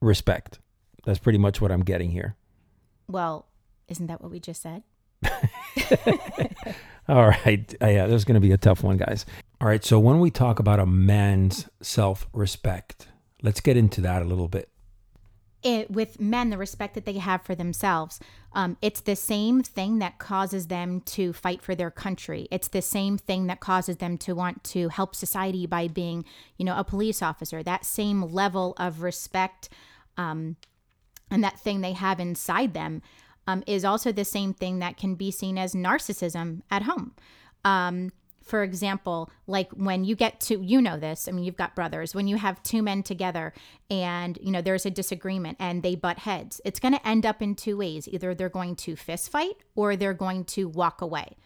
respect. 0.00 0.58
That's 1.04 1.18
pretty 1.18 1.38
much 1.38 1.60
what 1.60 1.70
I'm 1.70 1.84
getting 1.84 2.10
here. 2.10 2.36
well 3.08 3.46
isn't 3.88 4.06
that 4.06 4.20
what 4.20 4.30
we 4.30 4.38
just 4.38 4.60
said 4.60 4.82
All 7.08 7.26
right. 7.26 7.74
Uh, 7.80 7.86
yeah, 7.86 8.06
this 8.06 8.16
is 8.16 8.24
going 8.26 8.34
to 8.34 8.40
be 8.40 8.52
a 8.52 8.58
tough 8.58 8.82
one, 8.82 8.98
guys. 8.98 9.24
All 9.60 9.68
right. 9.68 9.82
So, 9.82 9.98
when 9.98 10.20
we 10.20 10.30
talk 10.30 10.58
about 10.58 10.78
a 10.78 10.86
man's 10.86 11.68
self 11.80 12.28
respect, 12.34 13.08
let's 13.42 13.60
get 13.60 13.76
into 13.76 14.00
that 14.02 14.20
a 14.20 14.26
little 14.26 14.48
bit. 14.48 14.68
It, 15.62 15.90
with 15.90 16.20
men, 16.20 16.50
the 16.50 16.58
respect 16.58 16.94
that 16.94 17.04
they 17.04 17.14
have 17.14 17.42
for 17.42 17.54
themselves, 17.54 18.20
um, 18.52 18.76
it's 18.80 19.00
the 19.00 19.16
same 19.16 19.62
thing 19.62 19.98
that 19.98 20.18
causes 20.18 20.68
them 20.68 21.00
to 21.02 21.32
fight 21.32 21.62
for 21.62 21.74
their 21.74 21.90
country. 21.90 22.46
It's 22.50 22.68
the 22.68 22.82
same 22.82 23.18
thing 23.18 23.46
that 23.48 23.60
causes 23.60 23.96
them 23.96 24.18
to 24.18 24.34
want 24.34 24.62
to 24.64 24.88
help 24.88 25.14
society 25.14 25.66
by 25.66 25.88
being, 25.88 26.24
you 26.56 26.64
know, 26.64 26.76
a 26.76 26.84
police 26.84 27.22
officer. 27.22 27.62
That 27.62 27.84
same 27.84 28.22
level 28.22 28.74
of 28.78 29.02
respect 29.02 29.68
um, 30.16 30.56
and 31.30 31.42
that 31.44 31.58
thing 31.58 31.80
they 31.80 31.92
have 31.92 32.20
inside 32.20 32.74
them 32.74 33.02
um, 33.46 33.62
is 33.66 33.84
also 33.84 34.12
the 34.12 34.24
same 34.24 34.54
thing 34.54 34.78
that 34.78 34.96
can 34.96 35.14
be 35.14 35.30
seen 35.30 35.58
as 35.58 35.74
narcissism 35.74 36.62
at 36.70 36.82
home. 36.82 37.14
Um, 37.64 38.12
for 38.48 38.62
example, 38.62 39.30
like 39.46 39.70
when 39.72 40.04
you 40.04 40.16
get 40.16 40.40
to, 40.40 40.60
you 40.60 40.80
know, 40.80 40.98
this, 40.98 41.28
I 41.28 41.32
mean, 41.32 41.44
you've 41.44 41.56
got 41.56 41.76
brothers, 41.76 42.14
when 42.14 42.26
you 42.26 42.36
have 42.36 42.62
two 42.62 42.82
men 42.82 43.02
together 43.02 43.52
and, 43.90 44.38
you 44.40 44.50
know, 44.50 44.62
there's 44.62 44.86
a 44.86 44.90
disagreement 44.90 45.58
and 45.60 45.82
they 45.82 45.94
butt 45.94 46.18
heads, 46.18 46.60
it's 46.64 46.80
going 46.80 46.94
to 46.94 47.06
end 47.06 47.26
up 47.26 47.42
in 47.42 47.54
two 47.54 47.76
ways. 47.76 48.08
Either 48.08 48.34
they're 48.34 48.48
going 48.48 48.74
to 48.76 48.96
fist 48.96 49.30
fight 49.30 49.56
or 49.74 49.96
they're 49.96 50.14
going 50.14 50.44
to 50.44 50.66
walk 50.66 51.02
away. 51.02 51.36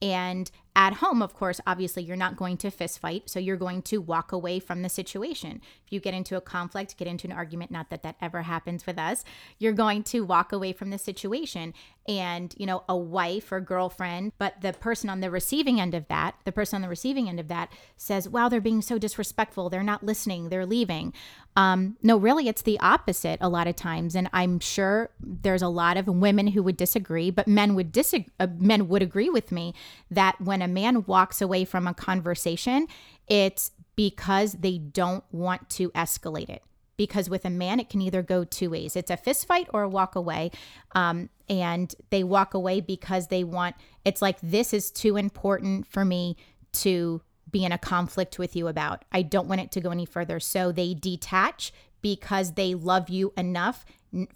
And 0.00 0.50
at 0.74 0.94
home, 0.94 1.20
of 1.20 1.34
course, 1.34 1.60
obviously, 1.66 2.02
you're 2.02 2.16
not 2.16 2.36
going 2.36 2.56
to 2.58 2.70
fist 2.70 2.98
fight. 2.98 3.28
So 3.28 3.38
you're 3.38 3.56
going 3.56 3.82
to 3.82 3.98
walk 3.98 4.32
away 4.32 4.58
from 4.58 4.82
the 4.82 4.88
situation. 4.88 5.60
If 5.84 5.92
you 5.92 6.00
get 6.00 6.14
into 6.14 6.36
a 6.36 6.40
conflict, 6.40 6.96
get 6.96 7.08
into 7.08 7.26
an 7.26 7.32
argument, 7.32 7.70
not 7.70 7.90
that 7.90 8.02
that 8.02 8.16
ever 8.22 8.42
happens 8.42 8.86
with 8.86 8.98
us, 8.98 9.24
you're 9.58 9.72
going 9.72 10.02
to 10.04 10.24
walk 10.24 10.52
away 10.52 10.72
from 10.72 10.90
the 10.90 10.98
situation. 10.98 11.74
And, 12.08 12.52
you 12.58 12.66
know, 12.66 12.82
a 12.88 12.96
wife 12.96 13.52
or 13.52 13.60
girlfriend, 13.60 14.32
but 14.36 14.60
the 14.60 14.72
person 14.72 15.08
on 15.08 15.20
the 15.20 15.30
receiving 15.30 15.80
end 15.80 15.94
of 15.94 16.08
that, 16.08 16.34
the 16.44 16.50
person 16.50 16.76
on 16.76 16.82
the 16.82 16.88
receiving 16.88 17.28
end 17.28 17.38
of 17.38 17.46
that 17.46 17.70
says, 17.96 18.28
wow, 18.28 18.48
they're 18.48 18.60
being 18.60 18.82
so 18.82 18.98
disrespectful. 18.98 19.70
They're 19.70 19.84
not 19.84 20.02
listening. 20.02 20.48
They're 20.48 20.66
leaving. 20.66 21.12
Um, 21.54 21.98
no, 22.02 22.16
really, 22.16 22.48
it's 22.48 22.62
the 22.62 22.80
opposite 22.80 23.38
a 23.40 23.48
lot 23.48 23.68
of 23.68 23.76
times. 23.76 24.16
And 24.16 24.28
I'm 24.32 24.58
sure 24.58 25.10
there's 25.20 25.62
a 25.62 25.68
lot 25.68 25.96
of 25.96 26.08
women 26.08 26.48
who 26.48 26.62
would 26.64 26.76
disagree, 26.76 27.30
but 27.30 27.46
men 27.46 27.74
would 27.74 27.92
disagree. 27.92 28.32
Uh, 28.40 28.48
men 28.58 28.88
would 28.88 29.02
agree 29.02 29.30
with 29.30 29.52
me 29.52 29.74
that 30.10 30.40
when 30.40 30.61
a 30.62 30.68
man 30.68 31.04
walks 31.04 31.42
away 31.42 31.64
from 31.64 31.86
a 31.86 31.94
conversation, 31.94 32.86
it's 33.28 33.72
because 33.96 34.52
they 34.54 34.78
don't 34.78 35.24
want 35.30 35.68
to 35.70 35.90
escalate 35.90 36.48
it. 36.48 36.62
Because 36.96 37.28
with 37.28 37.44
a 37.44 37.50
man, 37.50 37.80
it 37.80 37.88
can 37.88 38.00
either 38.00 38.22
go 38.22 38.44
two 38.44 38.70
ways. 38.70 38.96
It's 38.96 39.10
a 39.10 39.16
fist 39.16 39.46
fight 39.46 39.68
or 39.72 39.82
a 39.82 39.88
walk 39.88 40.14
away. 40.14 40.50
Um, 40.94 41.30
and 41.48 41.94
they 42.10 42.22
walk 42.22 42.54
away 42.54 42.80
because 42.80 43.28
they 43.28 43.44
want, 43.44 43.76
it's 44.04 44.22
like, 44.22 44.38
this 44.42 44.72
is 44.72 44.90
too 44.90 45.16
important 45.16 45.86
for 45.86 46.04
me 46.04 46.36
to 46.72 47.22
be 47.50 47.64
in 47.64 47.72
a 47.72 47.78
conflict 47.78 48.38
with 48.38 48.54
you 48.56 48.68
about. 48.68 49.04
I 49.10 49.22
don't 49.22 49.48
want 49.48 49.60
it 49.60 49.72
to 49.72 49.80
go 49.80 49.90
any 49.90 50.06
further. 50.06 50.38
So 50.40 50.72
they 50.72 50.94
detach 50.94 51.72
because 52.02 52.52
they 52.52 52.74
love 52.74 53.08
you 53.08 53.32
enough 53.36 53.84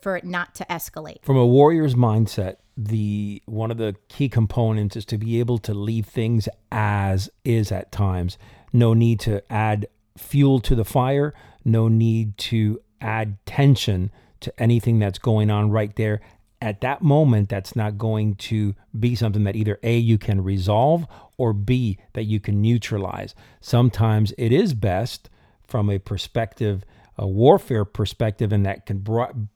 for 0.00 0.16
it 0.16 0.24
not 0.24 0.54
to 0.56 0.64
escalate. 0.66 1.22
From 1.22 1.36
a 1.36 1.46
warrior's 1.46 1.94
mindset, 1.94 2.56
the 2.76 3.42
one 3.46 3.70
of 3.70 3.78
the 3.78 3.96
key 4.08 4.28
components 4.28 4.96
is 4.96 5.04
to 5.06 5.18
be 5.18 5.40
able 5.40 5.58
to 5.58 5.72
leave 5.72 6.06
things 6.06 6.48
as 6.70 7.30
is 7.44 7.72
at 7.72 7.90
times. 7.90 8.36
No 8.72 8.92
need 8.92 9.20
to 9.20 9.42
add 9.50 9.88
fuel 10.18 10.60
to 10.60 10.74
the 10.74 10.84
fire, 10.84 11.34
no 11.64 11.88
need 11.88 12.36
to 12.38 12.80
add 13.00 13.38
tension 13.46 14.10
to 14.40 14.52
anything 14.62 14.98
that's 14.98 15.18
going 15.18 15.50
on 15.50 15.70
right 15.70 15.94
there. 15.96 16.20
At 16.60 16.80
that 16.82 17.02
moment 17.02 17.48
that's 17.48 17.76
not 17.76 17.98
going 17.98 18.34
to 18.36 18.74
be 18.98 19.14
something 19.14 19.44
that 19.44 19.56
either 19.56 19.78
a 19.82 19.96
you 19.96 20.18
can 20.18 20.42
resolve 20.42 21.06
or 21.38 21.52
b 21.52 21.98
that 22.12 22.24
you 22.24 22.40
can 22.40 22.60
neutralize. 22.60 23.34
Sometimes 23.60 24.32
it 24.36 24.52
is 24.52 24.74
best 24.74 25.30
from 25.66 25.90
a 25.90 25.98
perspective 25.98 26.84
a 27.18 27.26
warfare 27.26 27.84
perspective 27.84 28.52
and 28.52 28.66
that 28.66 28.86
can 28.86 29.04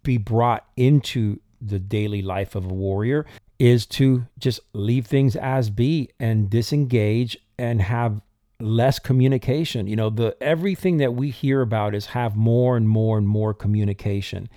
be 0.02 0.16
brought 0.16 0.66
into 0.76 1.40
the 1.60 1.78
daily 1.78 2.22
life 2.22 2.54
of 2.54 2.64
a 2.64 2.74
warrior 2.74 3.26
is 3.58 3.84
to 3.84 4.26
just 4.38 4.60
leave 4.72 5.06
things 5.06 5.36
as 5.36 5.70
be 5.70 6.08
and 6.18 6.48
disengage 6.48 7.36
and 7.58 7.82
have 7.82 8.20
less 8.58 8.98
communication. 8.98 9.86
You 9.86 9.96
know, 9.96 10.10
the 10.10 10.36
everything 10.40 10.98
that 10.98 11.14
we 11.14 11.30
hear 11.30 11.60
about 11.60 11.94
is 11.94 12.06
have 12.06 12.36
more 12.36 12.76
and 12.76 12.88
more 12.88 13.18
and 13.18 13.26
more 13.26 13.52
communication. 13.52 14.48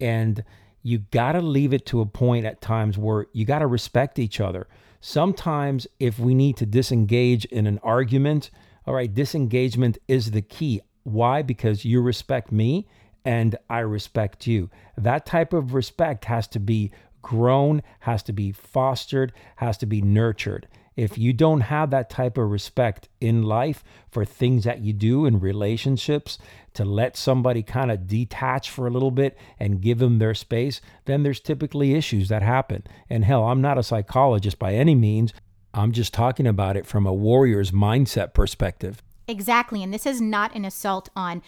And 0.00 0.44
you 0.82 0.98
got 0.98 1.32
to 1.32 1.40
leave 1.40 1.72
it 1.72 1.86
to 1.86 2.00
a 2.00 2.06
point 2.06 2.44
at 2.44 2.60
times 2.60 2.98
where 2.98 3.26
you 3.32 3.44
got 3.44 3.60
to 3.60 3.66
respect 3.66 4.18
each 4.18 4.40
other. 4.40 4.68
Sometimes 5.00 5.86
if 5.98 6.18
we 6.18 6.34
need 6.34 6.56
to 6.58 6.66
disengage 6.66 7.44
in 7.46 7.66
an 7.66 7.78
argument, 7.82 8.50
all 8.86 8.94
right, 8.94 9.12
disengagement 9.12 9.98
is 10.08 10.30
the 10.32 10.42
key. 10.42 10.80
Why? 11.04 11.42
Because 11.42 11.84
you 11.84 12.00
respect 12.00 12.52
me 12.52 12.86
and 13.24 13.56
I 13.68 13.80
respect 13.80 14.46
you. 14.46 14.70
That 14.96 15.26
type 15.26 15.52
of 15.52 15.74
respect 15.74 16.24
has 16.26 16.46
to 16.48 16.58
be 16.58 16.90
grown, 17.20 17.82
has 18.00 18.22
to 18.24 18.32
be 18.32 18.52
fostered, 18.52 19.32
has 19.56 19.78
to 19.78 19.86
be 19.86 20.02
nurtured. 20.02 20.66
If 20.94 21.16
you 21.16 21.32
don't 21.32 21.62
have 21.62 21.90
that 21.90 22.10
type 22.10 22.36
of 22.36 22.50
respect 22.50 23.08
in 23.20 23.44
life 23.44 23.82
for 24.10 24.26
things 24.26 24.64
that 24.64 24.80
you 24.80 24.92
do 24.92 25.24
in 25.24 25.40
relationships, 25.40 26.38
to 26.74 26.84
let 26.84 27.16
somebody 27.16 27.62
kind 27.62 27.90
of 27.90 28.06
detach 28.06 28.70
for 28.70 28.86
a 28.86 28.90
little 28.90 29.10
bit 29.10 29.36
and 29.58 29.80
give 29.80 29.98
them 29.98 30.18
their 30.18 30.34
space, 30.34 30.80
then 31.04 31.22
there's 31.22 31.40
typically 31.40 31.94
issues 31.94 32.28
that 32.28 32.42
happen. 32.42 32.84
And 33.10 33.24
hell, 33.24 33.44
I'm 33.44 33.60
not 33.60 33.78
a 33.78 33.82
psychologist 33.82 34.58
by 34.58 34.74
any 34.74 34.94
means. 34.94 35.32
I'm 35.74 35.92
just 35.92 36.12
talking 36.12 36.46
about 36.46 36.76
it 36.76 36.86
from 36.86 37.06
a 37.06 37.12
warrior's 37.12 37.70
mindset 37.70 38.34
perspective. 38.34 39.02
Exactly. 39.28 39.82
And 39.82 39.92
this 39.92 40.06
is 40.06 40.20
not 40.20 40.54
an 40.54 40.64
assault 40.64 41.08
on 41.14 41.42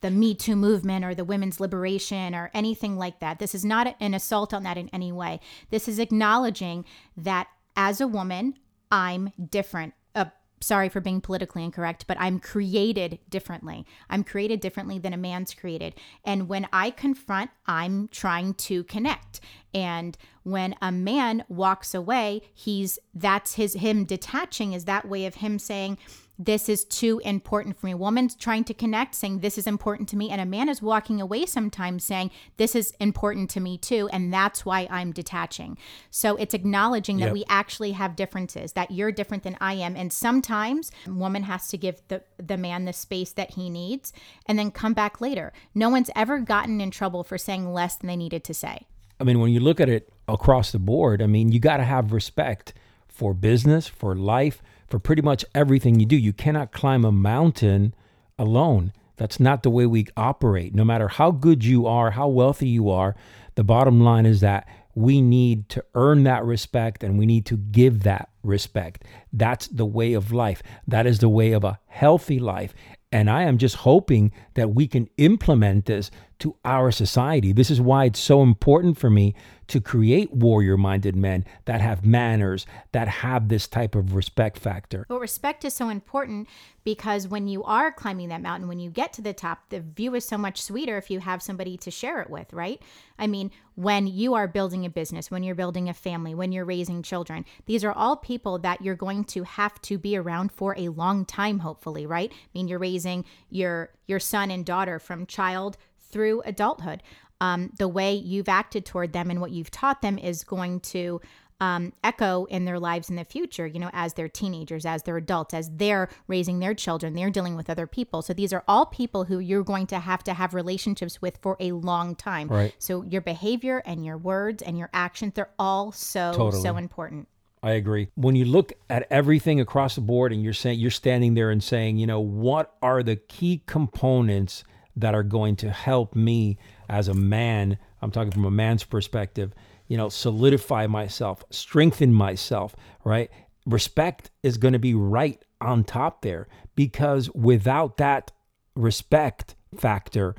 the 0.00 0.10
Me 0.10 0.34
Too 0.34 0.56
movement 0.56 1.04
or 1.04 1.14
the 1.14 1.24
women's 1.24 1.60
liberation 1.60 2.34
or 2.34 2.50
anything 2.54 2.96
like 2.96 3.20
that. 3.20 3.38
This 3.38 3.54
is 3.54 3.64
not 3.64 3.96
an 4.00 4.14
assault 4.14 4.54
on 4.54 4.62
that 4.62 4.78
in 4.78 4.88
any 4.90 5.12
way. 5.12 5.40
This 5.70 5.88
is 5.88 5.98
acknowledging 5.98 6.84
that 7.16 7.48
as 7.76 8.00
a 8.00 8.08
woman, 8.08 8.54
I'm 8.90 9.32
different. 9.50 9.94
Uh, 10.14 10.26
sorry 10.60 10.88
for 10.88 11.00
being 11.00 11.20
politically 11.20 11.64
incorrect, 11.64 12.06
but 12.08 12.16
I'm 12.20 12.40
created 12.40 13.18
differently. 13.28 13.86
I'm 14.10 14.24
created 14.24 14.60
differently 14.60 14.98
than 14.98 15.12
a 15.12 15.18
man's 15.18 15.54
created. 15.54 15.94
And 16.24 16.48
when 16.48 16.68
I 16.72 16.90
confront, 16.90 17.50
I'm 17.66 18.08
trying 18.08 18.54
to 18.54 18.84
connect. 18.84 19.40
And 19.72 20.16
when 20.42 20.74
a 20.80 20.90
man 20.90 21.44
walks 21.48 21.94
away, 21.94 22.42
he's 22.54 22.98
that's 23.14 23.54
his 23.54 23.74
him 23.74 24.04
detaching 24.04 24.72
is 24.72 24.86
that 24.86 25.08
way 25.08 25.26
of 25.26 25.36
him 25.36 25.58
saying, 25.58 25.98
this 26.38 26.68
is 26.68 26.84
too 26.84 27.20
important 27.24 27.78
for 27.78 27.86
me. 27.86 27.92
A 27.92 27.96
woman's 27.96 28.36
trying 28.36 28.62
to 28.64 28.74
connect, 28.74 29.16
saying, 29.16 29.40
This 29.40 29.58
is 29.58 29.66
important 29.66 30.08
to 30.10 30.16
me. 30.16 30.30
And 30.30 30.40
a 30.40 30.46
man 30.46 30.68
is 30.68 30.80
walking 30.80 31.20
away 31.20 31.46
sometimes 31.46 32.04
saying, 32.04 32.30
This 32.58 32.76
is 32.76 32.92
important 33.00 33.50
to 33.50 33.60
me 33.60 33.76
too. 33.76 34.08
And 34.12 34.32
that's 34.32 34.64
why 34.64 34.86
I'm 34.88 35.10
detaching. 35.10 35.76
So 36.10 36.36
it's 36.36 36.54
acknowledging 36.54 37.18
yep. 37.18 37.28
that 37.28 37.32
we 37.32 37.44
actually 37.48 37.92
have 37.92 38.14
differences, 38.14 38.72
that 38.74 38.92
you're 38.92 39.10
different 39.10 39.42
than 39.42 39.56
I 39.60 39.74
am. 39.74 39.96
And 39.96 40.12
sometimes 40.12 40.92
a 41.06 41.10
woman 41.10 41.42
has 41.42 41.66
to 41.68 41.76
give 41.76 42.00
the, 42.06 42.22
the 42.36 42.56
man 42.56 42.84
the 42.84 42.92
space 42.92 43.32
that 43.32 43.54
he 43.54 43.68
needs 43.68 44.12
and 44.46 44.58
then 44.58 44.70
come 44.70 44.94
back 44.94 45.20
later. 45.20 45.52
No 45.74 45.88
one's 45.88 46.10
ever 46.14 46.38
gotten 46.38 46.80
in 46.80 46.92
trouble 46.92 47.24
for 47.24 47.36
saying 47.36 47.72
less 47.72 47.96
than 47.96 48.06
they 48.06 48.16
needed 48.16 48.44
to 48.44 48.54
say. 48.54 48.86
I 49.18 49.24
mean, 49.24 49.40
when 49.40 49.50
you 49.50 49.58
look 49.58 49.80
at 49.80 49.88
it 49.88 50.12
across 50.28 50.70
the 50.70 50.78
board, 50.78 51.20
I 51.20 51.26
mean, 51.26 51.50
you 51.50 51.58
got 51.58 51.78
to 51.78 51.84
have 51.84 52.12
respect 52.12 52.74
for 53.08 53.34
business, 53.34 53.88
for 53.88 54.14
life 54.14 54.62
for 54.88 54.98
pretty 54.98 55.22
much 55.22 55.44
everything 55.54 56.00
you 56.00 56.06
do. 56.06 56.16
You 56.16 56.32
cannot 56.32 56.72
climb 56.72 57.04
a 57.04 57.12
mountain 57.12 57.94
alone. 58.38 58.92
That's 59.16 59.40
not 59.40 59.62
the 59.62 59.70
way 59.70 59.86
we 59.86 60.06
operate. 60.16 60.74
No 60.74 60.84
matter 60.84 61.08
how 61.08 61.30
good 61.30 61.64
you 61.64 61.86
are, 61.86 62.12
how 62.12 62.28
wealthy 62.28 62.68
you 62.68 62.88
are, 62.90 63.16
the 63.56 63.64
bottom 63.64 64.00
line 64.00 64.26
is 64.26 64.40
that 64.40 64.68
we 64.94 65.20
need 65.20 65.68
to 65.68 65.84
earn 65.94 66.24
that 66.24 66.44
respect 66.44 67.04
and 67.04 67.18
we 67.18 67.26
need 67.26 67.46
to 67.46 67.56
give 67.56 68.02
that 68.02 68.30
respect. 68.42 69.04
That's 69.32 69.68
the 69.68 69.86
way 69.86 70.14
of 70.14 70.32
life. 70.32 70.62
That 70.86 71.06
is 71.06 71.18
the 71.18 71.28
way 71.28 71.52
of 71.52 71.64
a 71.64 71.78
healthy 71.86 72.38
life. 72.38 72.74
And 73.10 73.30
I 73.30 73.44
am 73.44 73.58
just 73.58 73.76
hoping 73.76 74.32
that 74.54 74.74
we 74.74 74.86
can 74.86 75.08
implement 75.16 75.86
this 75.86 76.10
to 76.40 76.56
our 76.64 76.90
society. 76.90 77.52
This 77.52 77.70
is 77.70 77.80
why 77.80 78.06
it's 78.06 78.20
so 78.20 78.42
important 78.42 78.98
for 78.98 79.08
me 79.08 79.34
to 79.68 79.80
create 79.80 80.32
warrior 80.32 80.76
minded 80.76 81.14
men 81.14 81.44
that 81.66 81.80
have 81.80 82.04
manners, 82.04 82.66
that 82.92 83.08
have 83.08 83.48
this 83.48 83.68
type 83.68 83.94
of 83.94 84.14
respect 84.14 84.58
factor. 84.58 85.04
But 85.08 85.20
respect 85.20 85.64
is 85.64 85.74
so 85.74 85.88
important 85.90 86.48
because 86.84 87.28
when 87.28 87.48
you 87.48 87.62
are 87.64 87.92
climbing 87.92 88.30
that 88.30 88.40
mountain, 88.40 88.66
when 88.66 88.80
you 88.80 88.90
get 88.90 89.12
to 89.12 89.22
the 89.22 89.34
top, 89.34 89.68
the 89.68 89.80
view 89.80 90.14
is 90.14 90.24
so 90.24 90.38
much 90.38 90.62
sweeter 90.62 90.96
if 90.96 91.10
you 91.10 91.20
have 91.20 91.42
somebody 91.42 91.76
to 91.76 91.90
share 91.90 92.20
it 92.22 92.30
with, 92.30 92.50
right? 92.52 92.80
I 93.18 93.26
mean, 93.26 93.50
when 93.74 94.06
you 94.06 94.32
are 94.34 94.48
building 94.48 94.86
a 94.86 94.90
business, 94.90 95.30
when 95.30 95.42
you're 95.42 95.54
building 95.54 95.88
a 95.88 95.94
family, 95.94 96.34
when 96.34 96.50
you're 96.50 96.64
raising 96.64 97.02
children, 97.02 97.44
these 97.66 97.84
are 97.84 97.92
all 97.92 98.16
people 98.16 98.58
that 98.60 98.80
you're 98.80 98.96
going 98.96 99.24
to 99.24 99.42
have 99.42 99.80
to 99.82 99.98
be 99.98 100.16
around 100.16 100.50
for 100.50 100.74
a 100.78 100.88
long 100.88 101.26
time, 101.26 101.58
hopefully, 101.58 102.06
right? 102.06 102.32
I 102.32 102.48
mean, 102.54 102.68
you're 102.68 102.78
raising 102.78 103.24
your 103.50 103.90
your 104.06 104.18
son 104.18 104.50
and 104.50 104.64
daughter 104.64 104.98
from 104.98 105.26
child 105.26 105.76
through 106.10 106.42
adulthood. 106.46 107.02
Um, 107.40 107.70
the 107.78 107.88
way 107.88 108.14
you've 108.14 108.48
acted 108.48 108.84
toward 108.84 109.12
them 109.12 109.30
and 109.30 109.40
what 109.40 109.52
you've 109.52 109.70
taught 109.70 110.02
them 110.02 110.18
is 110.18 110.42
going 110.42 110.80
to 110.80 111.20
um, 111.60 111.92
echo 112.04 112.44
in 112.46 112.64
their 112.64 112.78
lives 112.78 113.10
in 113.10 113.16
the 113.16 113.24
future, 113.24 113.66
you 113.66 113.80
know, 113.80 113.90
as 113.92 114.14
they're 114.14 114.28
teenagers, 114.28 114.86
as 114.86 115.02
they're 115.02 115.16
adults, 115.16 115.54
as 115.54 115.70
they're 115.74 116.08
raising 116.28 116.60
their 116.60 116.74
children, 116.74 117.14
they're 117.14 117.30
dealing 117.30 117.56
with 117.56 117.68
other 117.68 117.86
people. 117.86 118.22
So 118.22 118.32
these 118.32 118.52
are 118.52 118.62
all 118.68 118.86
people 118.86 119.24
who 119.24 119.40
you're 119.40 119.64
going 119.64 119.86
to 119.88 119.98
have 119.98 120.22
to 120.24 120.34
have 120.34 120.54
relationships 120.54 121.20
with 121.20 121.38
for 121.42 121.56
a 121.58 121.72
long 121.72 122.14
time. 122.14 122.48
Right. 122.48 122.74
So 122.78 123.02
your 123.02 123.22
behavior 123.22 123.82
and 123.84 124.04
your 124.04 124.16
words 124.16 124.62
and 124.62 124.78
your 124.78 124.90
actions, 124.94 125.32
they're 125.34 125.50
all 125.58 125.90
so, 125.90 126.32
totally. 126.32 126.62
so 126.62 126.76
important. 126.76 127.28
I 127.60 127.72
agree. 127.72 128.08
When 128.14 128.36
you 128.36 128.44
look 128.44 128.72
at 128.88 129.08
everything 129.10 129.60
across 129.60 129.96
the 129.96 130.00
board 130.00 130.32
and 130.32 130.44
you're 130.44 130.52
saying 130.52 130.78
you're 130.78 130.92
standing 130.92 131.34
there 131.34 131.50
and 131.50 131.62
saying, 131.62 131.96
you 131.96 132.06
know, 132.06 132.20
what 132.20 132.76
are 132.80 133.02
the 133.02 133.16
key 133.16 133.62
components 133.66 134.62
that 135.00 135.14
are 135.14 135.22
going 135.22 135.56
to 135.56 135.70
help 135.70 136.14
me 136.14 136.58
as 136.88 137.08
a 137.08 137.14
man, 137.14 137.78
I'm 138.02 138.10
talking 138.10 138.32
from 138.32 138.44
a 138.44 138.50
man's 138.50 138.84
perspective, 138.84 139.52
you 139.86 139.96
know, 139.96 140.08
solidify 140.08 140.86
myself, 140.86 141.44
strengthen 141.50 142.12
myself, 142.12 142.74
right? 143.04 143.30
Respect 143.66 144.30
is 144.42 144.56
going 144.56 144.72
to 144.72 144.78
be 144.78 144.94
right 144.94 145.42
on 145.60 145.84
top 145.84 146.22
there 146.22 146.48
because 146.74 147.30
without 147.30 147.96
that 147.98 148.32
respect 148.74 149.54
factor, 149.76 150.34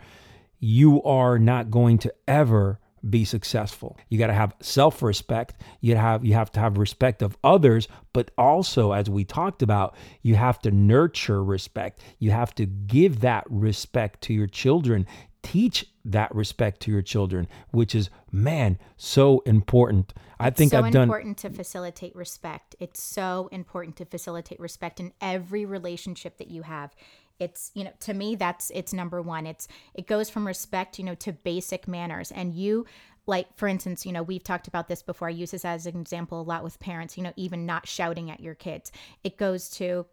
you 0.59 1.01
are 1.03 1.39
not 1.39 1.71
going 1.71 1.97
to 1.99 2.13
ever 2.27 2.79
be 3.07 3.25
successful. 3.25 3.97
You 4.09 4.17
got 4.19 4.27
to 4.27 4.33
have 4.33 4.53
self-respect. 4.61 5.55
You 5.81 5.95
have 5.95 6.25
you 6.25 6.33
have 6.33 6.51
to 6.53 6.59
have 6.59 6.77
respect 6.77 7.21
of 7.21 7.37
others, 7.43 7.87
but 8.13 8.31
also 8.37 8.91
as 8.91 9.09
we 9.09 9.23
talked 9.23 9.61
about, 9.61 9.95
you 10.21 10.35
have 10.35 10.59
to 10.59 10.71
nurture 10.71 11.43
respect. 11.43 12.01
You 12.19 12.31
have 12.31 12.53
to 12.55 12.65
give 12.65 13.21
that 13.21 13.43
respect 13.49 14.21
to 14.23 14.33
your 14.33 14.47
children. 14.47 15.05
Teach 15.41 15.85
that 16.03 16.33
respect 16.35 16.81
to 16.81 16.91
your 16.91 17.01
children, 17.01 17.47
which 17.71 17.95
is 17.95 18.09
man, 18.31 18.77
so 18.97 19.39
important. 19.45 20.13
I 20.39 20.49
think 20.49 20.71
so 20.71 20.81
I've 20.81 20.91
done 20.91 21.03
important 21.03 21.37
to 21.39 21.49
facilitate 21.49 22.15
respect. 22.15 22.75
It's 22.79 23.01
so 23.01 23.47
important 23.51 23.95
to 23.97 24.05
facilitate 24.05 24.59
respect 24.59 24.99
in 24.99 25.13
every 25.21 25.65
relationship 25.65 26.37
that 26.37 26.49
you 26.49 26.63
have 26.63 26.93
it's 27.39 27.71
you 27.73 27.83
know 27.83 27.91
to 28.01 28.13
me 28.13 28.35
that's 28.35 28.71
it's 28.73 28.93
number 28.93 29.21
one. 29.21 29.47
It's 29.47 29.67
it 29.93 30.07
goes 30.07 30.29
from 30.29 30.45
respect 30.45 30.99
you 30.99 31.05
know 31.05 31.15
to 31.15 31.33
basic 31.33 31.87
manners. 31.87 32.31
And 32.31 32.53
you 32.53 32.85
like 33.25 33.55
for 33.57 33.67
instance 33.67 34.05
you 34.05 34.11
know 34.11 34.23
we've 34.23 34.43
talked 34.43 34.67
about 34.67 34.87
this 34.87 35.01
before. 35.01 35.27
I 35.27 35.31
use 35.31 35.51
this 35.51 35.65
as 35.65 35.85
an 35.85 35.99
example 35.99 36.41
a 36.41 36.43
lot 36.43 36.63
with 36.63 36.79
parents 36.79 37.17
you 37.17 37.23
know 37.23 37.33
even 37.35 37.65
not 37.65 37.87
shouting 37.87 38.29
at 38.29 38.39
your 38.39 38.55
kids. 38.55 38.91
It 39.23 39.37
goes 39.37 39.69
to 39.71 40.05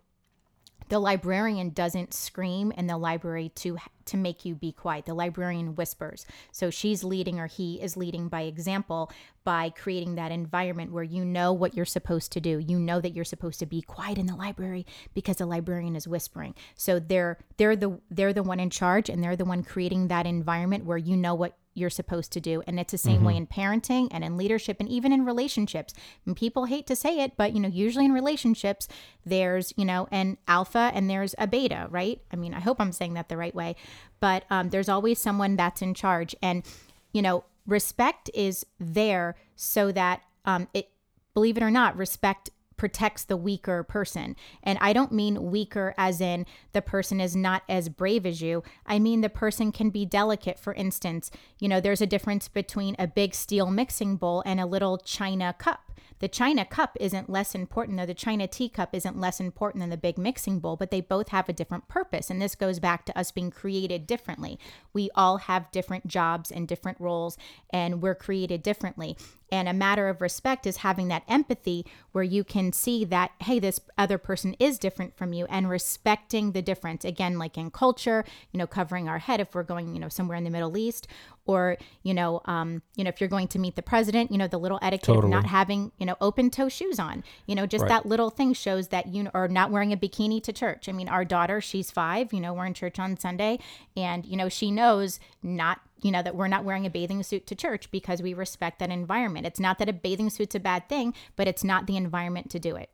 the 0.88 0.98
librarian 0.98 1.70
doesn't 1.70 2.14
scream 2.14 2.72
in 2.72 2.86
the 2.86 2.96
library 2.96 3.50
to 3.56 3.78
to 4.06 4.16
make 4.16 4.44
you 4.44 4.54
be 4.54 4.70
quiet. 4.70 5.04
The 5.04 5.14
librarian 5.14 5.74
whispers. 5.74 6.26
So 6.52 6.70
she's 6.70 7.02
leading 7.02 7.40
or 7.40 7.48
he 7.48 7.82
is 7.82 7.96
leading 7.96 8.28
by 8.28 8.42
example 8.42 9.10
by 9.42 9.70
creating 9.70 10.14
that 10.14 10.30
environment 10.30 10.92
where 10.92 11.02
you 11.02 11.24
know 11.24 11.52
what 11.52 11.74
you're 11.74 11.84
supposed 11.84 12.30
to 12.32 12.40
do. 12.40 12.58
You 12.58 12.78
know 12.78 13.00
that 13.00 13.14
you're 13.14 13.24
supposed 13.24 13.58
to 13.60 13.66
be 13.66 13.82
quiet 13.82 14.18
in 14.18 14.26
the 14.26 14.36
library 14.36 14.86
because 15.12 15.36
the 15.36 15.46
librarian 15.46 15.96
is 15.96 16.06
whispering. 16.06 16.54
So 16.76 17.00
they're 17.00 17.38
they're 17.56 17.76
the 17.76 18.00
they're 18.10 18.32
the 18.32 18.42
one 18.42 18.60
in 18.60 18.70
charge 18.70 19.08
and 19.08 19.22
they're 19.22 19.36
the 19.36 19.44
one 19.44 19.64
creating 19.64 20.08
that 20.08 20.26
environment 20.26 20.84
where 20.84 20.98
you 20.98 21.16
know 21.16 21.34
what 21.34 21.56
you're 21.76 21.90
supposed 21.90 22.32
to 22.32 22.40
do. 22.40 22.62
And 22.66 22.80
it's 22.80 22.92
the 22.92 22.98
same 22.98 23.16
mm-hmm. 23.16 23.26
way 23.26 23.36
in 23.36 23.46
parenting 23.46 24.08
and 24.10 24.24
in 24.24 24.36
leadership 24.36 24.78
and 24.80 24.88
even 24.88 25.12
in 25.12 25.24
relationships. 25.24 25.94
And 26.24 26.36
people 26.36 26.64
hate 26.64 26.86
to 26.86 26.96
say 26.96 27.20
it, 27.20 27.36
but 27.36 27.52
you 27.52 27.60
know, 27.60 27.68
usually 27.68 28.04
in 28.04 28.12
relationships, 28.12 28.88
there's, 29.24 29.72
you 29.76 29.84
know, 29.84 30.08
an 30.10 30.38
alpha 30.48 30.90
and 30.94 31.10
there's 31.10 31.34
a 31.38 31.46
beta, 31.46 31.88
right? 31.90 32.20
I 32.32 32.36
mean, 32.36 32.54
I 32.54 32.60
hope 32.60 32.80
I'm 32.80 32.92
saying 32.92 33.14
that 33.14 33.28
the 33.28 33.36
right 33.36 33.54
way, 33.54 33.76
but 34.20 34.44
um, 34.50 34.70
there's 34.70 34.88
always 34.88 35.18
someone 35.18 35.56
that's 35.56 35.82
in 35.82 35.94
charge. 35.94 36.34
And 36.42 36.64
you 37.12 37.22
know, 37.22 37.44
respect 37.66 38.30
is 38.34 38.66
there 38.78 39.36
so 39.54 39.90
that 39.92 40.20
um, 40.44 40.68
it, 40.74 40.90
believe 41.34 41.56
it 41.56 41.62
or 41.62 41.70
not, 41.70 41.96
respect 41.96 42.50
protects 42.76 43.24
the 43.24 43.36
weaker 43.36 43.82
person. 43.82 44.36
And 44.62 44.78
I 44.80 44.92
don't 44.92 45.12
mean 45.12 45.50
weaker 45.50 45.94
as 45.96 46.20
in 46.20 46.46
the 46.72 46.82
person 46.82 47.20
is 47.20 47.34
not 47.34 47.62
as 47.68 47.88
brave 47.88 48.26
as 48.26 48.42
you. 48.42 48.62
I 48.86 48.98
mean 48.98 49.20
the 49.20 49.28
person 49.28 49.72
can 49.72 49.90
be 49.90 50.04
delicate. 50.04 50.58
For 50.58 50.74
instance, 50.74 51.30
you 51.58 51.68
know, 51.68 51.80
there's 51.80 52.00
a 52.00 52.06
difference 52.06 52.48
between 52.48 52.96
a 52.98 53.06
big 53.06 53.34
steel 53.34 53.70
mixing 53.70 54.16
bowl 54.16 54.42
and 54.46 54.60
a 54.60 54.66
little 54.66 54.98
china 54.98 55.54
cup. 55.58 55.86
The 56.18 56.28
china 56.28 56.64
cup 56.64 56.96
isn't 56.98 57.28
less 57.28 57.54
important, 57.54 58.00
or 58.00 58.06
the 58.06 58.14
china 58.14 58.46
teacup 58.46 58.94
isn't 58.94 59.20
less 59.20 59.38
important 59.38 59.82
than 59.82 59.90
the 59.90 59.98
big 59.98 60.16
mixing 60.16 60.60
bowl, 60.60 60.76
but 60.76 60.90
they 60.90 61.02
both 61.02 61.28
have 61.28 61.48
a 61.48 61.52
different 61.52 61.88
purpose. 61.88 62.30
And 62.30 62.40
this 62.40 62.54
goes 62.54 62.78
back 62.78 63.04
to 63.06 63.18
us 63.18 63.30
being 63.30 63.50
created 63.50 64.06
differently. 64.06 64.58
We 64.94 65.10
all 65.14 65.36
have 65.38 65.70
different 65.72 66.06
jobs 66.06 66.50
and 66.50 66.66
different 66.66 66.98
roles, 67.00 67.36
and 67.68 68.00
we're 68.00 68.14
created 68.14 68.62
differently. 68.62 69.18
And 69.52 69.68
a 69.68 69.72
matter 69.72 70.08
of 70.08 70.20
respect 70.20 70.66
is 70.66 70.78
having 70.78 71.08
that 71.08 71.22
empathy 71.28 71.86
where 72.12 72.24
you 72.24 72.42
can 72.42 72.72
see 72.72 73.04
that, 73.04 73.30
hey, 73.40 73.58
this 73.60 73.80
other 73.96 74.18
person 74.18 74.56
is 74.58 74.78
different 74.78 75.16
from 75.16 75.32
you 75.32 75.46
and 75.46 75.70
respecting 75.70 76.52
the 76.52 76.62
difference. 76.62 77.04
Again, 77.04 77.38
like 77.38 77.56
in 77.56 77.70
culture, 77.70 78.24
you 78.50 78.58
know, 78.58 78.66
covering 78.66 79.08
our 79.08 79.18
head 79.18 79.40
if 79.40 79.54
we're 79.54 79.62
going, 79.62 79.94
you 79.94 80.00
know, 80.00 80.08
somewhere 80.08 80.36
in 80.36 80.44
the 80.44 80.50
Middle 80.50 80.76
East, 80.76 81.06
or, 81.44 81.76
you 82.02 82.12
know, 82.12 82.40
um, 82.46 82.82
you 82.96 83.04
know, 83.04 83.08
if 83.08 83.20
you're 83.20 83.28
going 83.28 83.46
to 83.46 83.58
meet 83.60 83.76
the 83.76 83.82
president, 83.82 84.32
you 84.32 84.38
know, 84.38 84.48
the 84.48 84.58
little 84.58 84.80
etiquette 84.82 85.06
Totally. 85.06 85.26
of 85.26 85.30
not 85.30 85.46
having, 85.46 85.92
you 85.96 86.06
know, 86.06 86.16
open 86.20 86.50
toe 86.50 86.68
shoes 86.68 86.98
on. 86.98 87.22
You 87.46 87.54
know, 87.54 87.66
just 87.66 87.82
Right. 87.82 87.88
that 87.90 88.06
little 88.06 88.30
thing 88.30 88.52
shows 88.52 88.88
that 88.88 89.14
you 89.14 89.30
are 89.32 89.46
not 89.46 89.70
wearing 89.70 89.92
a 89.92 89.96
bikini 89.96 90.42
to 90.42 90.52
church. 90.52 90.88
I 90.88 90.92
mean, 90.92 91.08
our 91.08 91.24
daughter, 91.24 91.60
she's 91.60 91.90
five, 91.92 92.32
you 92.32 92.40
know, 92.40 92.52
we're 92.52 92.66
in 92.66 92.74
church 92.74 92.98
on 92.98 93.16
Sunday, 93.16 93.60
and, 93.96 94.26
you 94.26 94.36
know, 94.36 94.48
she 94.48 94.72
knows 94.72 95.20
not 95.40 95.80
you 96.02 96.10
know 96.10 96.22
that 96.22 96.36
we're 96.36 96.48
not 96.48 96.64
wearing 96.64 96.86
a 96.86 96.90
bathing 96.90 97.22
suit 97.22 97.46
to 97.46 97.54
church 97.54 97.90
because 97.90 98.22
we 98.22 98.34
respect 98.34 98.78
that 98.78 98.90
environment. 98.90 99.46
It's 99.46 99.60
not 99.60 99.78
that 99.78 99.88
a 99.88 99.92
bathing 99.92 100.30
suit's 100.30 100.54
a 100.54 100.60
bad 100.60 100.88
thing, 100.88 101.14
but 101.36 101.48
it's 101.48 101.64
not 101.64 101.86
the 101.86 101.96
environment 101.96 102.50
to 102.50 102.58
do 102.58 102.76
it. 102.76 102.90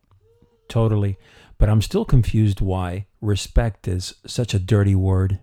Totally. 0.68 1.18
But 1.58 1.68
I'm 1.68 1.82
still 1.82 2.04
confused 2.04 2.60
why 2.60 3.06
respect 3.20 3.86
is 3.86 4.14
such 4.26 4.54
a 4.54 4.58
dirty 4.58 4.94
word. 4.94 5.40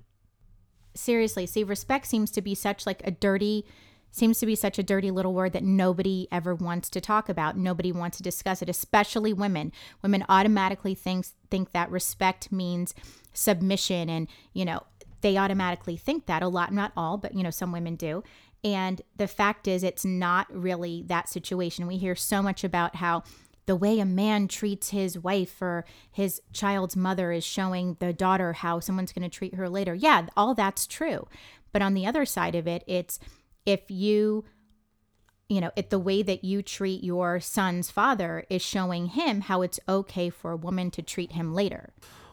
Seriously, 0.96 1.46
see 1.46 1.64
respect 1.64 2.08
seems 2.08 2.32
to 2.32 2.42
be 2.42 2.56
such 2.56 2.86
like 2.86 3.06
a 3.06 3.12
dirty 3.12 3.66
seems 4.12 4.40
to 4.40 4.46
be 4.46 4.56
such 4.56 4.80
a 4.80 4.84
dirty 4.84 5.12
little 5.12 5.34
word 5.34 5.54
that 5.54 5.64
nobody 5.64 6.28
ever 6.32 6.56
wants 6.56 6.90
to 6.90 7.02
talk 7.02 7.30
about. 7.30 7.58
Nobody 7.58 7.92
wants 7.92 8.18
to 8.18 8.24
discuss 8.24 8.62
it, 8.62 8.70
especially 8.70 9.34
women. 9.34 9.72
Women 10.02 10.26
automatically 10.28 10.96
thinks 10.96 11.34
think 11.52 11.72
that 11.72 11.92
respect 11.92 12.52
means 12.52 12.96
submission 13.34 14.10
and, 14.10 14.28
you 14.54 14.66
know, 14.66 14.82
they 15.22 15.38
automatically 15.38 15.98
think 15.98 16.26
that 16.26 16.42
a 16.42 16.48
lot, 16.48 16.74
not 16.74 16.92
all, 16.96 17.18
but 17.18 17.34
you 17.34 17.44
know, 17.44 17.50
some 17.50 17.72
women 17.72 17.96
do. 17.96 18.24
And 18.64 19.02
the 19.16 19.28
fact 19.28 19.68
is 19.68 19.84
it's 19.84 20.06
not 20.06 20.48
really 20.54 21.04
that 21.08 21.30
situation. 21.30 21.88
We 21.88 21.98
hear 21.98 22.16
so 22.16 22.42
much 22.42 22.64
about 22.64 22.98
how 22.98 23.24
the 23.66 23.76
way 23.76 24.00
a 24.00 24.06
man 24.06 24.48
treats 24.48 24.90
his 24.90 25.18
wife 25.18 25.62
or 25.62 25.86
his 26.12 26.42
child's 26.54 26.96
mother 26.96 27.32
is 27.32 27.44
showing 27.44 27.98
the 28.00 28.12
daughter 28.12 28.54
how 28.54 28.80
someone's 28.80 29.14
going 29.14 29.30
to 29.30 29.38
treat 29.38 29.56
her 29.56 29.70
later. 29.70 29.94
Yeah, 29.94 30.26
all 30.36 30.56
that's 30.56 30.88
true. 30.88 31.28
But 31.72 31.82
on 31.82 31.94
the 31.94 32.06
other 32.08 32.26
side 32.26 32.56
of 32.56 32.68
it, 32.68 32.84
it's 32.88 33.20
if 33.66 33.92
you 33.92 34.46
you 35.50 35.60
know, 35.60 35.72
it 35.76 35.90
the 35.90 36.00
way 36.00 36.22
that 36.22 36.44
you 36.44 36.62
treat 36.62 37.04
your 37.04 37.40
son's 37.40 37.90
father 37.90 38.46
is 38.50 38.62
showing 38.62 39.08
him 39.08 39.42
how 39.42 39.64
it's 39.64 39.80
okay 39.90 40.30
for 40.30 40.52
a 40.52 40.58
woman 40.58 40.92
to 40.92 41.02
treat 41.02 41.32
him 41.32 41.56
later. 41.56 41.92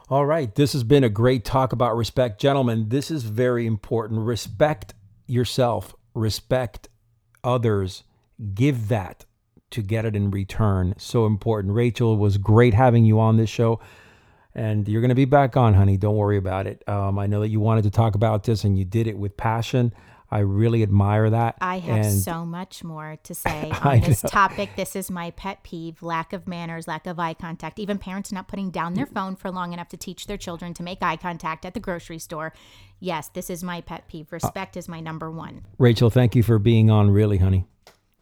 All 0.08 0.24
right. 0.24 0.54
This 0.54 0.72
has 0.72 0.84
been 0.84 1.02
a 1.02 1.08
great 1.08 1.44
talk 1.44 1.72
about 1.72 1.96
respect. 1.96 2.40
Gentlemen, 2.40 2.90
this 2.90 3.10
is 3.10 3.24
very 3.24 3.66
important. 3.66 4.20
Respect 4.20 4.94
yourself, 5.26 5.96
respect 6.14 6.88
others, 7.42 8.04
give 8.54 8.86
that 8.86 9.24
to 9.70 9.82
get 9.82 10.04
it 10.04 10.14
in 10.14 10.30
return. 10.30 10.94
So 10.96 11.26
important. 11.26 11.74
Rachel, 11.74 12.14
it 12.14 12.18
was 12.18 12.38
great 12.38 12.72
having 12.72 13.04
you 13.04 13.18
on 13.18 13.36
this 13.36 13.50
show. 13.50 13.80
And 14.54 14.88
you're 14.88 15.00
going 15.00 15.08
to 15.08 15.16
be 15.16 15.24
back 15.24 15.56
on, 15.56 15.74
honey. 15.74 15.96
Don't 15.96 16.14
worry 16.14 16.36
about 16.36 16.68
it. 16.68 16.88
Um, 16.88 17.18
I 17.18 17.26
know 17.26 17.40
that 17.40 17.48
you 17.48 17.58
wanted 17.58 17.82
to 17.82 17.90
talk 17.90 18.14
about 18.14 18.44
this 18.44 18.62
and 18.62 18.78
you 18.78 18.84
did 18.84 19.08
it 19.08 19.18
with 19.18 19.36
passion. 19.36 19.92
I 20.36 20.40
really 20.40 20.82
admire 20.82 21.30
that. 21.30 21.56
I 21.62 21.78
have 21.78 22.04
And 22.04 22.12
so 22.20 22.44
much 22.44 22.84
more 22.84 23.16
to 23.22 23.34
say 23.46 23.72
on 23.82 24.00
this 24.00 24.22
know. 24.22 24.28
topic. 24.28 24.68
This 24.76 24.94
is 24.94 25.10
my 25.10 25.30
pet 25.30 25.62
peeve 25.62 26.02
lack 26.02 26.34
of 26.34 26.46
manners, 26.46 26.86
lack 26.86 27.06
of 27.06 27.18
eye 27.18 27.32
contact. 27.32 27.78
Even 27.78 27.96
parents 27.96 28.30
not 28.32 28.46
putting 28.46 28.70
down 28.70 28.92
their 28.92 29.06
phone 29.06 29.34
for 29.34 29.50
long 29.50 29.72
enough 29.72 29.88
to 29.88 29.96
teach 29.96 30.26
their 30.26 30.36
children 30.36 30.74
to 30.74 30.82
make 30.82 30.98
eye 31.02 31.16
contact 31.16 31.64
at 31.64 31.72
the 31.72 31.80
grocery 31.80 32.18
store. 32.18 32.52
Yes, 33.00 33.28
this 33.28 33.48
is 33.48 33.64
my 33.64 33.80
pet 33.80 34.08
peeve. 34.08 34.30
Respect 34.30 34.76
is 34.76 34.88
my 34.90 35.00
number 35.00 35.30
one. 35.30 35.62
Rachel, 35.78 36.10
thank 36.10 36.36
you 36.36 36.42
for 36.42 36.58
being 36.58 36.90
on, 36.90 37.10
really, 37.10 37.38
honey. 37.38 37.64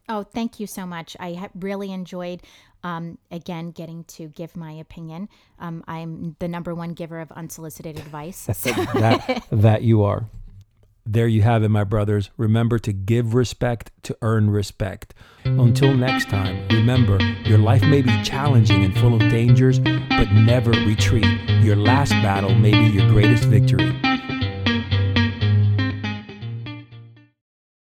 Oh, 0.09 0.23
thank 0.23 0.61
you 0.61 0.69
so 0.69 0.87
much. 0.87 1.17
I 1.19 1.33
ha- 1.33 1.49
really 1.57 1.91
enjoyed, 1.91 2.43
um, 2.85 3.19
again, 3.33 3.73
getting 3.73 4.05
to 4.05 4.29
give 4.29 4.55
my 4.57 4.71
opinion. 4.71 5.29
Um, 5.59 5.83
I'm 5.89 6.37
the 6.39 6.47
number 6.47 6.77
one 6.77 6.93
giver 6.93 7.19
of 7.19 7.33
unsolicited 7.33 7.99
advice. 7.99 8.49
So 8.53 8.71
that 8.95 9.47
that 9.51 9.83
you 9.83 10.05
are. 10.05 10.27
There 11.07 11.29
you 11.29 11.43
have 11.43 11.63
it, 11.63 11.69
my 11.69 11.85
brothers. 11.85 12.31
Remember 12.39 12.79
to 12.79 12.93
give 12.93 13.35
respect 13.35 13.91
to 14.05 14.17
earn 14.23 14.49
respect. 14.49 15.13
Until 15.45 15.95
next 15.95 16.31
time, 16.31 16.67
remember 16.69 17.21
your 17.45 17.59
life 17.59 17.83
may 17.83 18.01
be 18.01 18.23
challenging 18.23 18.85
and 18.85 18.97
full 18.99 19.13
of 19.13 19.21
dangers, 19.21 19.79
but 19.79 20.33
never 20.33 20.71
retreat. 20.71 21.27
Your 21.63 21.77
last 21.77 22.11
battle 22.11 22.55
may 22.55 22.71
be 22.71 22.87
your 22.87 23.07
greatest 23.11 23.45
victory. 23.45 23.95